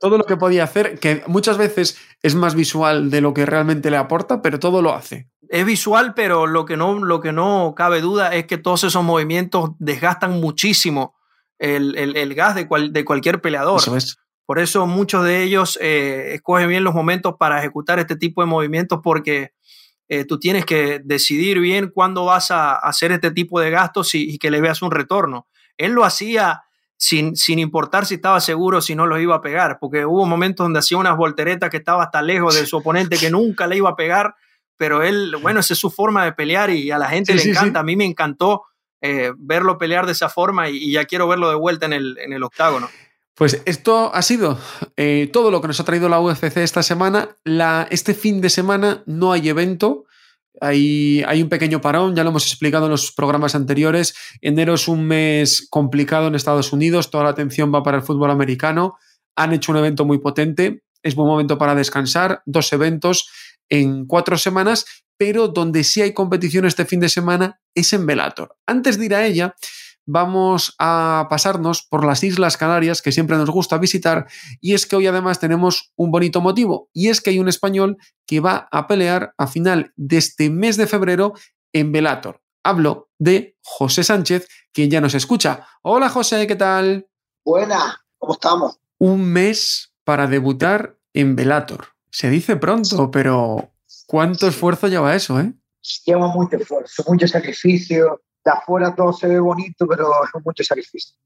[0.01, 3.91] todo lo que podía hacer, que muchas veces es más visual de lo que realmente
[3.91, 5.29] le aporta, pero todo lo hace.
[5.49, 9.03] Es visual, pero lo que no, lo que no cabe duda es que todos esos
[9.03, 11.17] movimientos desgastan muchísimo
[11.59, 13.81] el, gas de, de, cualquier peleador.
[14.47, 18.47] Por eso muchos de ellos eh, escogen bien los momentos para ejecutar este tipo de
[18.47, 19.53] movimientos porque
[20.13, 24.39] eh, tú tienes que decidir bien cuándo vas a hacer este tipo de gastos y,
[24.39, 25.47] que le veas un retorno.
[25.79, 26.65] Él lo hacía
[26.97, 30.65] sin, sin, importar si estaba seguro si no lo iba a pegar, porque hubo momentos
[30.65, 33.91] donde hacía unas volteretas que estaba hasta lejos de su oponente que nunca le iba
[33.91, 34.35] a pegar,
[34.77, 37.79] pero él, bueno, esa es su forma de pelear y a la gente le encanta.
[37.79, 38.65] A mí me encantó
[39.01, 42.33] eh, verlo pelear de esa forma y, ya quiero verlo de vuelta en el, en
[42.33, 42.89] el octágono.
[43.35, 44.59] Pues esto ha sido
[44.97, 47.37] eh, todo lo que nos ha traído la UFC esta semana.
[47.45, 50.05] La, este fin de semana no hay evento.
[50.61, 54.15] Hay, hay, un pequeño parón, ya lo hemos explicado en los programas anteriores.
[54.43, 58.31] Enero es un mes complicado en Estados Unidos, toda la atención va para el fútbol
[58.31, 58.99] americano.
[59.37, 63.31] Han hecho un evento muy potente, es buen momento para descansar, dos eventos
[63.71, 64.85] en cuatro semanas,
[65.17, 68.57] pero donde sí hay competición este fin de semana es en Velator.
[68.67, 69.55] Antes de ir a ella,
[70.11, 74.27] vamos a pasarnos por las Islas Canarias, que siempre nos gusta visitar,
[74.61, 77.97] y es que hoy además tenemos un bonito motivo, y es que hay un español
[78.27, 81.35] que va a pelear a final de este mes de febrero
[81.73, 82.43] en Velator.
[82.65, 85.67] Hablo de José Sánchez, quien ya nos escucha.
[85.83, 87.07] Hola José, ¿qué tal?
[87.45, 88.79] Buena, ¿cómo estamos?
[88.99, 91.87] Un mes para debutar en Velator.
[92.11, 93.71] Se dice pronto, pero
[94.07, 95.55] ¿cuánto esfuerzo lleva eso, eh?
[96.05, 101.17] Lleva mucho esfuerzo, mucho sacrificio, de afuera todo se ve bonito, pero es mucho sacrificio.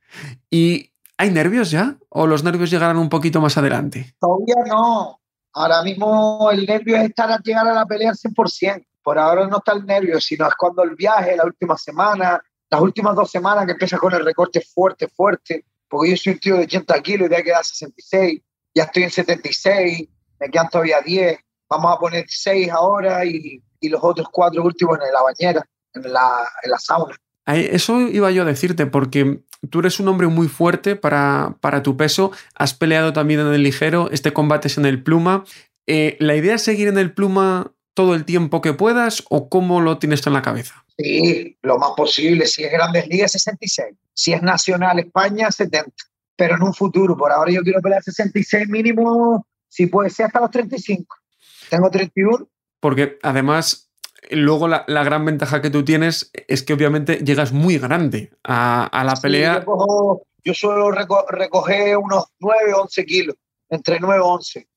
[0.51, 1.97] ¿Y hay nervios ya?
[2.09, 4.15] ¿O los nervios llegarán un poquito más adelante?
[4.19, 5.21] Todavía no.
[5.53, 8.85] Ahora mismo el nervio es estar a llegar a la pelea al 100%.
[9.03, 12.81] Por ahora no está el nervio, sino es cuando el viaje, la última semana, las
[12.81, 15.65] últimas dos semanas que empieza con el recorte fuerte, fuerte.
[15.89, 18.41] Porque yo soy un tío de 80 kilos y de quedar 66.
[18.75, 20.09] Ya estoy en 76,
[20.41, 21.39] me quedan todavía 10.
[21.69, 26.13] Vamos a poner 6 ahora y, y los otros cuatro últimos en la bañera en
[26.13, 27.17] la, en la sauna.
[27.47, 31.97] Eso iba yo a decirte, porque tú eres un hombre muy fuerte para, para tu
[31.97, 35.45] peso, has peleado también en el ligero, este combate es en el pluma.
[35.87, 39.81] Eh, ¿La idea es seguir en el pluma todo el tiempo que puedas o cómo
[39.81, 40.85] lo tienes tú en la cabeza?
[40.97, 42.47] Sí, lo más posible.
[42.47, 43.95] Si es Grandes Ligas, 66.
[44.13, 45.91] Si es Nacional España, 70.
[46.37, 50.41] Pero en un futuro, por ahora yo quiero pelear 66 mínimo, si puede ser hasta
[50.41, 51.17] los 35.
[51.69, 52.49] Tengo 31.
[52.81, 53.91] Porque además
[54.31, 59.15] Luego la, gran ventaja que tú tienes es que obviamente llegas muy grande a, la
[59.21, 59.65] pelea.
[60.45, 63.37] Yo, suelo recoger unos 9, 11 kilos,
[63.69, 64.69] entre 9 y 11,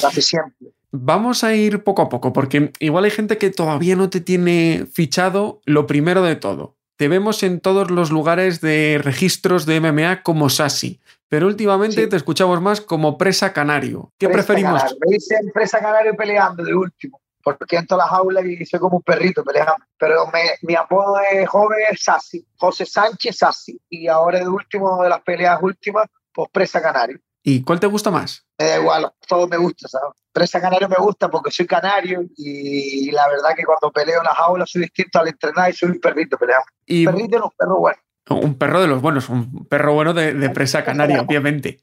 [0.00, 0.68] casi siempre.
[0.90, 4.86] Vamos a ir poco a poco, porque igual hay gente que todavía no te tiene
[4.90, 6.76] fichado lo primero de todo.
[6.96, 12.16] Te vemos en todos los lugares de registros de MMA como Sassi, pero últimamente te
[12.16, 14.12] escuchamos más como Presa Canario.
[14.18, 14.82] ¿Qué preferimos?
[15.06, 17.20] Me dicen Presa Canario peleando de último
[17.56, 19.76] porque entro a la jaula y soy como un perrito peleando.
[19.98, 20.30] Pero
[20.62, 23.80] mi apodo de joven es Sassi, José Sánchez Sassi.
[23.88, 27.18] Y ahora de último de las peleas últimas, pues Presa Canario.
[27.42, 28.44] ¿Y cuál te gusta más?
[28.58, 30.10] Me da igual, todo me gusta, ¿sabes?
[30.32, 34.34] Presa Canario me gusta porque soy canario y la verdad que cuando peleo en la
[34.34, 36.66] jaula soy distinto al entrenar y soy un perrito peleando.
[36.84, 37.06] Y...
[37.06, 37.98] Perrito no, perro bueno.
[38.30, 41.80] Un perro de los buenos, un perro bueno de, de presa canaria, obviamente.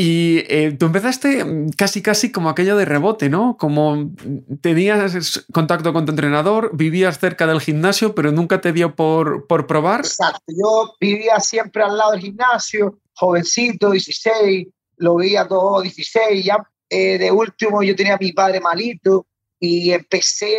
[0.00, 1.44] Y eh, tú empezaste
[1.76, 3.56] casi, casi como aquello de rebote, ¿no?
[3.56, 4.12] Como
[4.60, 9.66] tenías contacto con tu entrenador, vivías cerca del gimnasio, pero nunca te dio por, por
[9.66, 10.00] probar.
[10.00, 16.58] Exacto, yo vivía siempre al lado del gimnasio, jovencito, 16, lo veía todo 16, ya
[16.88, 19.26] eh, de último yo tenía a mi padre malito
[19.58, 20.54] y empecé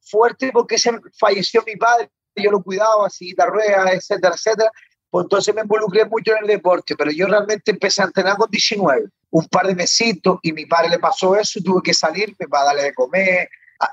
[0.00, 4.70] fuerte porque se falleció mi padre, yo lo cuidaba, la rueda, etcétera, etcétera
[5.12, 8.50] pues entonces me involucré mucho en el deporte, pero yo realmente empecé a entrenar con
[8.50, 12.48] 19, un par de mesitos, y mi padre le pasó eso, y tuve que salirme
[12.48, 13.46] para darle de comer,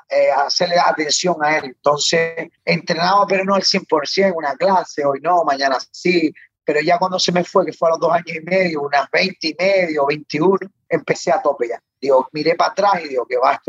[0.10, 1.66] eh, hacerle atención a él.
[1.66, 7.20] Entonces entrenaba, pero no al 100%, una clase, hoy no, mañana sí, pero ya cuando
[7.20, 10.06] se me fue, que fue a los dos años y medio, unas 20 y medio,
[10.06, 11.84] 21, empecé a tope ya.
[12.00, 13.62] Digo, miré para atrás y digo, que va,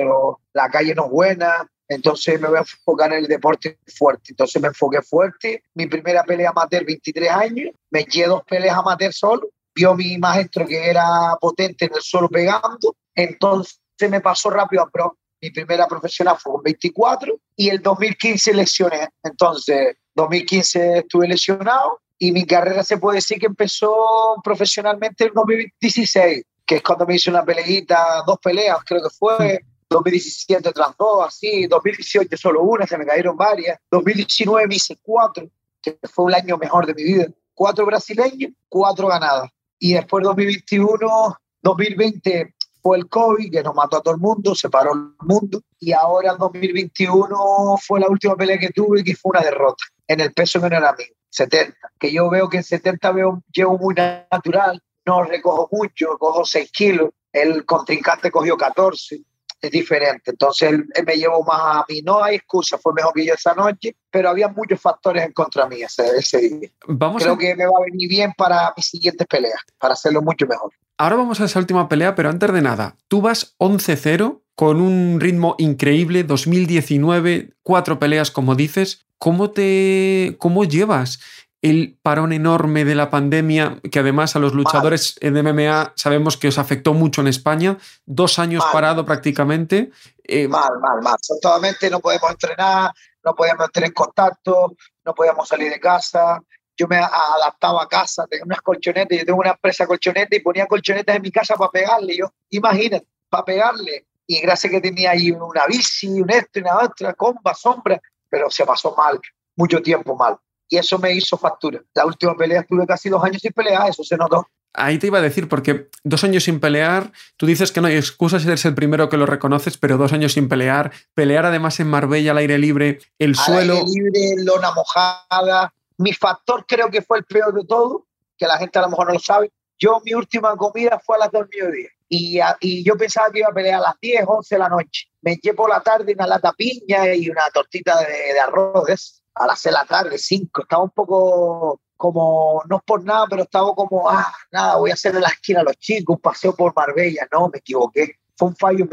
[0.52, 4.30] la calle no es buena, entonces me voy a enfocar en el deporte fuerte.
[4.30, 5.64] Entonces me enfoqué fuerte.
[5.74, 7.74] Mi primera pelea amateur, 23 años.
[7.90, 9.48] Me eché dos peleas amateur solo.
[9.74, 12.94] Vio mi maestro que era potente en el suelo pegando.
[13.12, 15.18] Entonces me pasó rápido a pro.
[15.42, 19.08] Mi primera profesional fue con 24 y el 2015 lesioné.
[19.24, 26.44] Entonces, 2015 estuve lesionado Y mi carrera se puede decir que empezó profesionalmente en 2016,
[26.64, 31.26] que es cuando me hice una peleita, dos peleas creo que fue, 2017 tras dos,
[31.26, 35.48] así, 2018 solo una, se me cayeron varias, 2019 me hice cuatro,
[35.82, 39.50] que fue el año mejor de mi vida, cuatro brasileños, cuatro ganadas.
[39.78, 44.92] Y después 2021, 2020 fue el COVID que nos mató a todo el mundo, separó
[44.92, 45.62] el mundo.
[45.80, 50.20] Y ahora en 2021 fue la última pelea que tuve que fue una derrota en
[50.20, 51.74] el peso menor a mí, 70.
[51.98, 56.70] Que yo veo que en 70 veo, llevo muy natural, no recojo mucho, cojo 6
[56.70, 57.10] kilos.
[57.32, 59.22] El contrincante cogió 14
[59.60, 60.30] es diferente.
[60.30, 62.02] Entonces él, me llevó más a mí.
[62.02, 65.66] No hay excusa, fue mejor que yo esa noche, pero había muchos factores en contra
[65.66, 66.70] mí ese, ese día.
[66.86, 70.46] Vamos Creo que me va a venir bien para mis siguientes peleas, para hacerlo mucho
[70.46, 70.72] mejor.
[70.98, 75.18] Ahora vamos a esa última pelea, pero antes de nada, tú vas 11-0 con un
[75.18, 79.06] ritmo increíble, 2019, cuatro peleas como dices.
[79.16, 81.20] ¿Cómo te cómo llevas
[81.62, 86.48] el parón enorme de la pandemia, que además a los luchadores en MMA sabemos que
[86.48, 88.72] os afectó mucho en España, dos años Mal.
[88.72, 89.90] parado prácticamente.
[90.24, 91.16] Eh, Mal, mal, mal.
[91.26, 92.92] Totalmente no podemos entrenar,
[93.24, 96.40] no podíamos tener contacto, no podíamos salir de casa.
[96.78, 100.38] Yo me a- adaptaba a casa, tenía unas colchonetas, yo tengo una empresa de colchonetas
[100.38, 102.16] y ponía colchonetas en mi casa para pegarle.
[102.16, 104.06] Yo, imagínate, para pegarle.
[104.26, 108.48] Y gracias que tenía ahí una bici, un esto y una otra, comba, sombra, pero
[108.48, 109.20] se pasó mal,
[109.56, 110.38] mucho tiempo mal.
[110.70, 111.82] Y eso me hizo factura.
[111.94, 114.46] La última pelea estuve casi dos años sin pelear, eso se notó.
[114.72, 117.96] Ahí te iba a decir, porque dos años sin pelear, tú dices que no hay
[117.96, 121.88] excusas, eres el primero que lo reconoces, pero dos años sin pelear, pelear además en
[121.88, 123.72] Marbella al aire libre, el al suelo.
[123.74, 125.74] aire libre, lona mojada.
[125.98, 128.06] Mi factor creo que fue el peor de todo,
[128.38, 129.50] que la gente a lo mejor no lo sabe.
[129.76, 133.30] Yo mi última comida fue a las 2 del mediodía y, a- y yo pensaba
[133.32, 135.08] que iba a pelear a las 10, 11 de la noche.
[135.22, 138.88] Me por la tarde una lata piña y una tortita de, de arroz
[139.34, 140.62] a las 6 de la tarde, 5.
[140.62, 144.94] Estaba un poco como, no es por nada, pero estaba como, ah, nada, voy a
[144.94, 147.28] hacer en la esquina a los chicos, un paseo por Marbella.
[147.30, 148.16] No, me equivoqué.
[148.36, 148.88] Fue un fallo.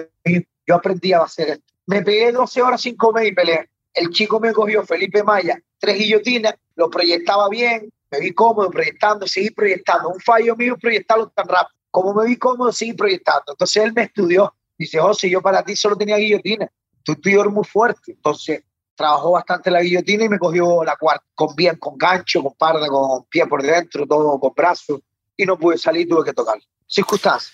[0.66, 1.74] Yo aprendí a hacer esto.
[1.86, 3.68] Me pegué 12 horas sin comer y pelear.
[3.94, 9.26] El chico me cogió, Felipe Maya, tres guillotinas, lo proyectaba bien, me vi cómodo proyectando,
[9.26, 10.10] seguí proyectando.
[10.10, 11.78] Un fallo mío proyectarlo tan rápido.
[11.90, 13.54] Como me vi cómodo, seguí proyectando.
[13.54, 14.54] Entonces él me estudió.
[14.78, 16.70] Dice, José, yo para ti solo tenía guillotina.
[17.04, 18.12] Tu tío era muy fuerte.
[18.12, 18.64] Entonces
[18.98, 22.88] trabajó bastante la guillotina y me cogió la cuarta, con bien, con gancho, con parda,
[22.88, 25.00] con pie por dentro, todo con brazos.
[25.38, 26.58] Y no pude salir, tuve que tocar.
[26.88, 27.54] Circunstancias.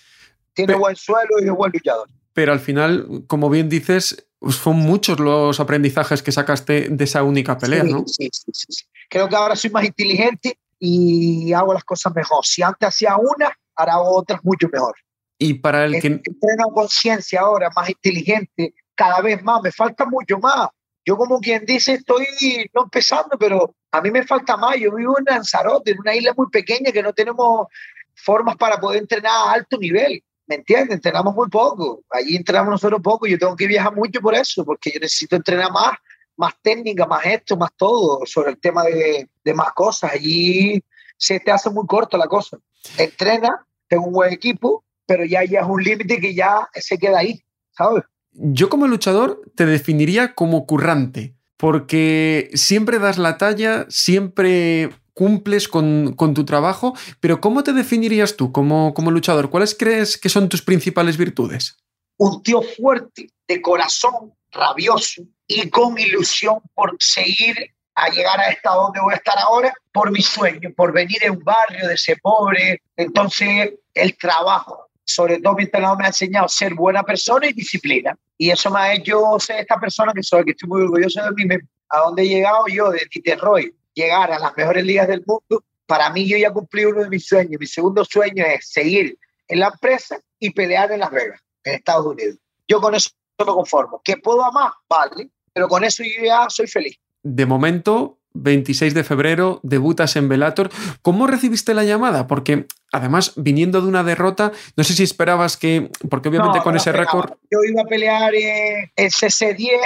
[0.54, 2.08] Tiene Pe- buen suelo y es buen luchador.
[2.32, 7.22] Pero al final, como bien dices, pues son muchos los aprendizajes que sacaste de esa
[7.22, 8.04] única pelea, sí, ¿no?
[8.06, 8.84] Sí, sí, sí, sí.
[9.08, 12.44] Creo que ahora soy más inteligente y hago las cosas mejor.
[12.44, 14.94] Si antes hacía una, ahora hago otras mucho mejor.
[15.38, 16.06] Y para el que...
[16.06, 19.60] Entreno conciencia ahora, más inteligente, cada vez más.
[19.62, 20.68] Me falta mucho más.
[21.04, 22.26] Yo como quien dice, estoy
[22.72, 24.76] no empezando, pero a mí me falta más.
[24.76, 27.68] Yo vivo en Lanzarote, en una isla muy pequeña que no tenemos
[28.14, 30.22] formas para poder entrenar a alto nivel.
[30.46, 30.96] ¿Me entiendes?
[30.96, 32.02] Entrenamos muy poco.
[32.10, 33.26] Allí entrenamos nosotros poco.
[33.26, 35.92] Yo tengo que viajar mucho por eso, porque yo necesito entrenar más,
[36.36, 40.12] más técnica, más esto, más todo, sobre el tema de, más cosas.
[40.12, 40.82] Allí
[41.18, 42.58] se te hace muy corto la cosa.
[42.96, 47.18] Entrena, tengo un buen equipo, pero ya, ya es un límite que ya se queda
[47.18, 48.04] ahí, ¿sabes?
[48.34, 56.14] Yo como luchador te definiría como currante, porque siempre das la talla, siempre cumples con,
[56.14, 59.48] con tu trabajo, pero ¿cómo te definirías tú como, como luchador?
[59.50, 61.76] ¿Cuáles crees que son tus principales virtudes?
[62.18, 68.70] Un tío fuerte, de corazón, rabioso y con ilusión por seguir a llegar a esta
[68.70, 72.16] donde voy a estar ahora, por mi sueño, por venir de un barrio de ese
[72.16, 72.82] pobre.
[72.96, 77.52] Entonces, el trabajo, sobre todo mi entrenador me ha enseñado a ser buena persona y
[77.52, 78.16] disciplina.
[78.38, 81.30] Y eso me ha hecho ser esta persona que soy, que estoy muy orgulloso de
[81.32, 81.44] mí.
[81.44, 81.68] mismo.
[81.90, 86.10] A donde he llegado yo, de Titerroy, llegar a las mejores ligas del mundo, para
[86.10, 87.60] mí yo ya cumplí uno de mis sueños.
[87.60, 89.16] Mi segundo sueño es seguir
[89.48, 92.36] en la empresa y pelear en Las Vegas, en Estados Unidos.
[92.66, 94.00] Yo con eso me conformo.
[94.02, 94.72] ¿Que puedo amar?
[94.88, 96.96] Vale, pero con eso yo ya soy feliz.
[97.22, 100.70] De momento, 26 de febrero, debutas en Velator.
[101.02, 102.26] ¿Cómo recibiste la llamada?
[102.26, 106.74] Porque además, viniendo de una derrota, no sé si esperabas que, porque obviamente No, con
[106.74, 109.78] no ese récord, Yo iba a pelear en, en CC10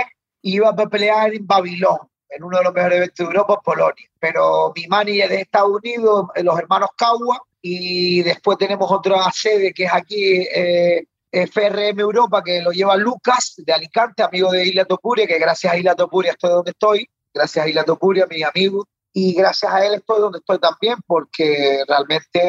[0.43, 1.99] y iba a pelear en Babilón,
[2.31, 4.09] en uno de los mejores eventos de Europa, Polonia.
[4.19, 9.73] Pero mi manager de Estados Unidos, eh, los hermanos Kawa, y después tenemos otra sede
[9.73, 14.67] que es aquí, eh, eh, FRM Europa, que lo lleva Lucas de Alicante, amigo de
[14.67, 18.43] Isla Topuria, que gracias a Isla Topuria estoy donde estoy, gracias a Isla Topuria, mi
[18.43, 22.41] amigo, y gracias a él estoy donde estoy también, porque realmente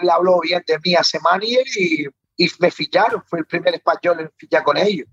[0.00, 2.06] él habló bien de mí hace manager y,
[2.36, 5.08] y me ficharon, fue el primer español en fichar con ellos.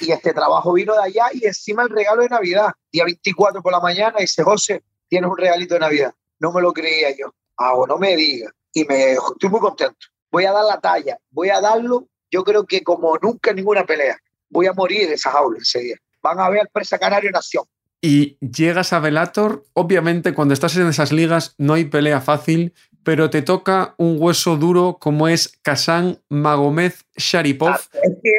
[0.00, 3.72] Y este trabajo vino de allá y encima el regalo de Navidad, día 24 por
[3.72, 6.14] la mañana, dice José, tienes un regalito de Navidad.
[6.38, 7.34] no me lo creía yo.
[7.56, 8.50] Ah, no me diga.
[8.72, 10.06] Y me estoy muy contento.
[10.30, 13.84] Voy a dar la talla, voy a darlo, yo creo que como nunca en ninguna
[13.84, 14.18] pelea.
[14.48, 15.96] Voy a morir de esa jaula ese día.
[16.22, 17.64] Van a ver al Presa Canario Nación.
[18.06, 23.30] Y llegas a Velator, obviamente cuando estás en esas ligas no hay pelea fácil, pero
[23.30, 27.70] te toca un hueso duro como es Kazan Magomed Sharipov.
[27.70, 28.30] Ah, es que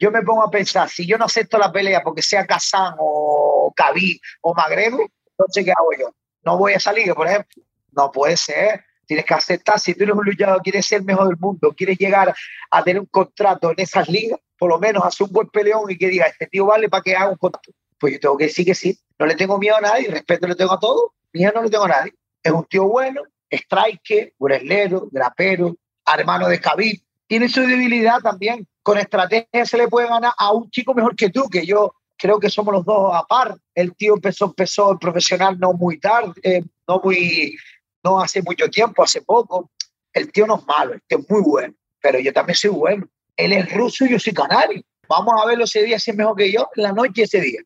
[0.00, 3.70] yo me pongo a pensar, si yo no acepto la pelea porque sea Kazan o
[3.76, 6.14] Khabib o Magrego, entonces ¿qué hago yo?
[6.46, 7.62] No voy a salir, por ejemplo.
[7.90, 8.82] No puede ser.
[9.04, 11.98] Tienes que aceptar, si tú eres un luchador, quieres ser el mejor del mundo, quieres
[11.98, 12.34] llegar
[12.70, 15.98] a tener un contrato en esas ligas, por lo menos hacer un buen peleón y
[15.98, 17.72] que diga, este tío vale para que haga un contrato.
[18.02, 18.98] Pues yo tengo que decir que sí.
[19.16, 21.84] No le tengo miedo a nadie, respeto le tengo a todos, miedo no le tengo
[21.84, 22.12] a nadie.
[22.42, 27.00] Es un tío bueno, striker, wrestlero, grapero, hermano de Khabib.
[27.28, 28.66] Tiene su debilidad también.
[28.82, 32.40] Con estrategia se le puede ganar a un chico mejor que tú, que yo creo
[32.40, 33.56] que somos los dos a par.
[33.72, 37.56] El tío empezó, empezó el profesional no muy tarde, eh, no muy
[38.02, 39.70] no hace mucho tiempo, hace poco.
[40.12, 43.06] El tío no es malo, el tío es muy bueno, pero yo también soy bueno.
[43.36, 44.82] Él es ruso y yo soy canario.
[45.08, 47.60] Vamos a verlo ese día si es mejor que yo, en la noche ese día.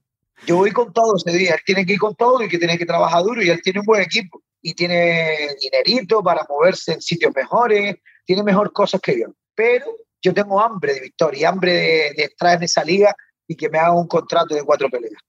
[0.47, 2.76] Yo voy con todo ese día, él tiene que ir con todo y que tiene
[2.76, 7.01] que trabajar duro y él tiene un buen equipo y tiene dinerito para moverse en
[7.01, 9.26] sitios mejores, tiene mejor cosas que yo.
[9.55, 9.87] Pero
[10.20, 13.14] yo tengo hambre de victoria, hambre de, de estar en esa liga
[13.47, 15.22] y que me haga un contrato de cuatro peleas.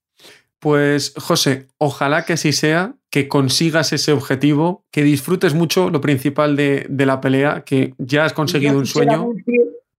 [0.59, 6.55] Pues José, ojalá que así sea, que consigas ese objetivo, que disfrutes mucho lo principal
[6.55, 9.29] de, la pelea, que ya has conseguido un sueño.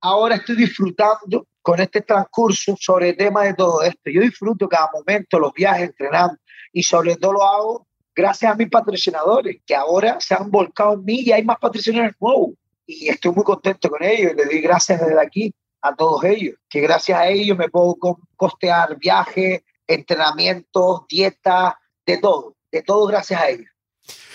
[0.01, 4.09] Ahora estoy disfrutando con este transcurso sobre el tema de todo esto.
[4.11, 6.39] Yo disfruto cada momento, los viajes, entrenando,
[6.73, 11.05] y sobre todo lo hago gracias a mis patrocinadores, que ahora se han volcado en
[11.05, 12.55] mí y hay más patrocinadores nuevos.
[12.87, 14.33] Y estoy muy contento con ellos.
[14.35, 15.53] Les doy gracias desde aquí
[15.83, 17.99] a todos ellos, que gracias a ellos me puedo
[18.35, 23.69] costear viajes, entrenamientos, dieta, de todo, de todo gracias a ellos.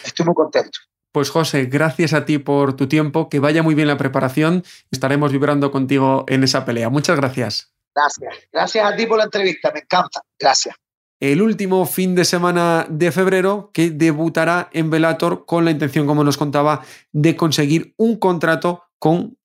[0.06, 0.78] Estoy muy contento.
[1.14, 5.32] Pues José, gracias a ti por tu tiempo, que vaya muy bien la preparación, estaremos
[5.32, 6.90] vibrando contigo en esa pelea.
[6.90, 7.72] Muchas gracias.
[7.96, 10.76] Gracias, gracias a ti por la entrevista, me encanta, gracias.
[11.20, 16.24] El último fin de semana de febrero que debutará en Velator con la intención, como
[16.24, 19.38] nos contaba, de conseguir un contrato con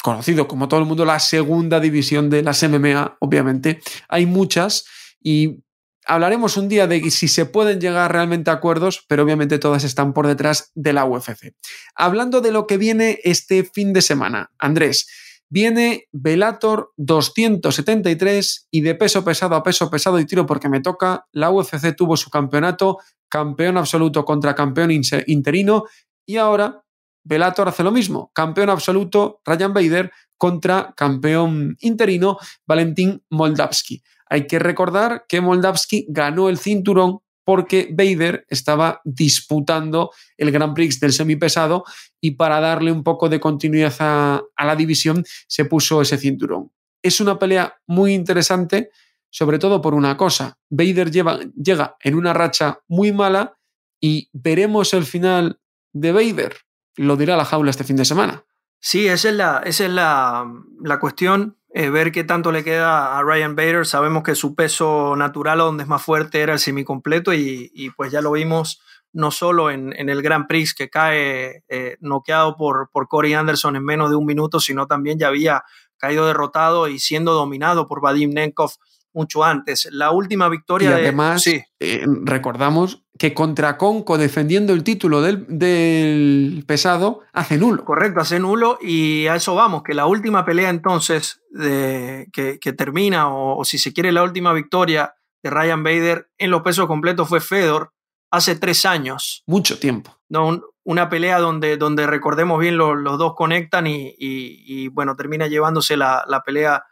[0.00, 3.80] conocido como todo el mundo la segunda división de las MMA, obviamente.
[4.08, 4.86] Hay muchas
[5.20, 5.64] y
[6.08, 10.12] hablaremos un día de si se pueden llegar realmente a acuerdos, pero obviamente todas están
[10.14, 11.54] por detrás de la UFC.
[11.94, 15.06] Hablando de lo que viene este fin de semana, Andrés,
[15.50, 21.26] viene Velator 273 y de peso pesado a peso pesado y tiro porque me toca,
[21.30, 22.98] la UFC tuvo su campeonato,
[23.28, 25.84] campeón absoluto contra campeón interino
[26.26, 26.82] y ahora
[27.22, 34.02] Velator hace lo mismo, campeón absoluto Ryan Bader contra campeón interino Valentín Moldavsky.
[34.30, 41.00] Hay que recordar que Moldavsky ganó el cinturón porque Bader estaba disputando el Grand Prix
[41.00, 41.84] del semipesado
[42.20, 46.70] y para darle un poco de continuidad a, la división se puso ese cinturón.
[47.02, 48.90] Es una pelea muy interesante,
[49.30, 50.58] sobre todo por una cosa.
[50.68, 53.56] Bader llega en una racha muy mala
[53.98, 55.58] y veremos el final
[55.94, 56.54] de Bader.
[56.96, 58.44] Lo dirá la jaula este fin de semana.
[58.80, 60.46] Sí, esa es la, esa es la,
[60.82, 61.57] la cuestión.
[61.70, 63.86] Eh, ver qué tanto le queda a Ryan Bader.
[63.86, 68.10] Sabemos que su peso natural, donde es más fuerte, era el semicompleto y, y pues
[68.10, 68.80] ya lo vimos
[69.12, 73.76] no solo en, en el Grand Prix que cae eh, noqueado por, por Corey Anderson
[73.76, 75.64] en menos de un minuto, sino también ya había
[75.96, 78.72] caído derrotado y siendo dominado por Vadim Nenkov
[79.12, 79.88] mucho antes.
[79.90, 80.90] La última victoria.
[80.90, 81.62] Y además, sí.
[81.80, 87.84] Eh, recordamos que contra Conco, defendiendo el título del, pesado, hace nulo.
[87.84, 88.78] Correcto, hace nulo.
[88.80, 93.92] Y a eso vamos, que la última pelea entonces de, que, termina, o, si se
[93.92, 97.92] quiere, la última victoria de Ryan Bader en los pesos completos fue Fedor
[98.30, 99.42] hace tres años.
[99.46, 100.16] Mucho tiempo.
[100.28, 106.42] No, una pelea donde, donde recordemos bien, los dos conectan y, bueno, termina llevándose la,
[106.46, 106.84] pelea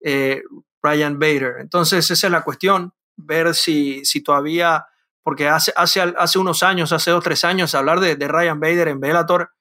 [0.00, 0.42] eh,
[0.82, 1.56] Ryan Bader.
[1.60, 4.86] Entonces, esa es la cuestión, ver si, si todavía,
[5.22, 9.00] porque hace, hace, hace unos años, hace dos, tres años, hablar de, Ryan Bader en
[9.00, 9.52] Bellator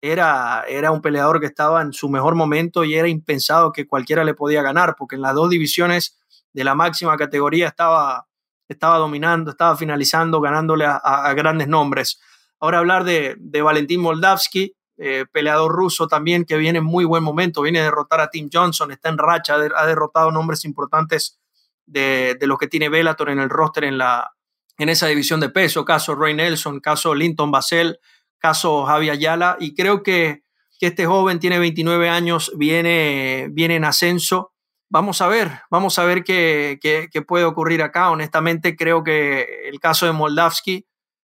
[0.00, 4.24] era, era un peleador que estaba en su mejor momento y era impensado que cualquiera
[4.24, 6.18] le podía ganar, porque en las dos divisiones
[6.52, 8.28] de la máxima categoría estaba,
[8.68, 12.20] estaba dominando, estaba finalizando, ganándole a, grandes nombres.
[12.60, 17.22] Ahora hablar de, de Valentín Moldavsky, eh, peleador ruso también que viene en muy buen
[17.22, 21.38] momento, viene a derrotar a Tim Johnson, está en racha, ha derrotado nombres importantes
[21.86, 24.32] de, de los que tiene Bellator en el roster en, la,
[24.76, 28.00] en esa división de peso, caso Roy Nelson, caso Linton Basel,
[28.38, 30.42] caso Javi Ayala, y creo que,
[30.78, 34.52] que este joven tiene 29 años, viene, viene en ascenso.
[34.90, 38.10] Vamos a ver, vamos a ver qué, qué, puede ocurrir acá.
[38.10, 40.86] Honestamente, creo que el caso de Moldavsky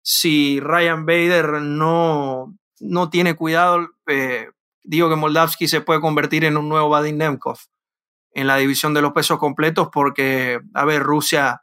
[0.10, 4.50] si Ryan Bader no, no tiene cuidado, eh,
[4.84, 7.58] digo que Moldavsky se puede convertir en un nuevo Vadim Nemkov
[8.32, 11.62] en la división de los pesos completos porque, a ver, Rusia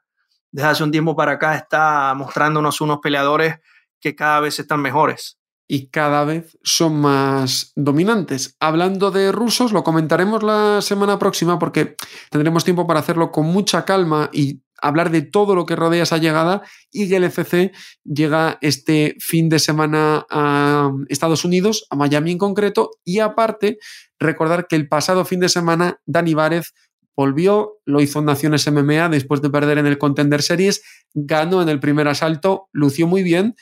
[0.50, 3.56] desde hace un tiempo para acá está mostrándonos unos peleadores
[4.00, 5.38] que cada vez están mejores.
[5.66, 8.56] Y cada vez son más dominantes.
[8.60, 11.96] Hablando de rusos, lo comentaremos la semana próxima porque
[12.30, 16.18] tendremos tiempo para hacerlo con mucha calma y hablar de todo lo que rodea esa
[16.18, 16.62] llegada
[16.92, 17.72] y que el FC
[18.04, 23.78] llega este fin de semana a Estados Unidos, a Miami en concreto, y aparte
[24.18, 26.74] recordar que el pasado fin de semana Dani Várez
[27.16, 30.82] volvió, lo hizo en Naciones MMA después de perder en el Contender Series,
[31.14, 33.54] ganó en el primer asalto, lució muy bien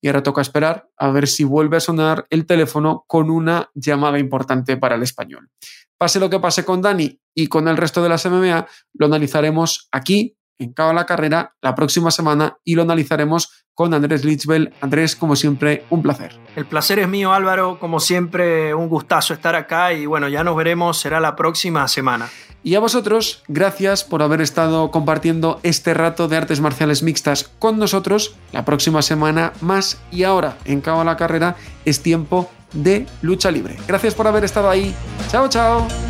[0.00, 4.18] y ahora toca esperar a ver si vuelve a sonar el teléfono con una llamada
[4.18, 5.50] importante para el español.
[5.98, 9.88] Pase lo que pase con Dani y con el resto de las MMA, lo analizaremos
[9.92, 14.72] aquí en Cabo la Carrera la próxima semana y lo analizaremos con Andrés Lichbel.
[14.80, 16.38] Andrés, como siempre, un placer.
[16.54, 17.78] El placer es mío, Álvaro.
[17.80, 22.28] Como siempre, un gustazo estar acá y bueno, ya nos veremos, será la próxima semana.
[22.62, 27.78] Y a vosotros, gracias por haber estado compartiendo este rato de artes marciales mixtas con
[27.78, 28.36] nosotros.
[28.52, 31.56] La próxima semana más y ahora en Cabo la Carrera
[31.86, 33.78] es tiempo de lucha libre.
[33.88, 34.94] Gracias por haber estado ahí.
[35.30, 36.09] Chao, chao.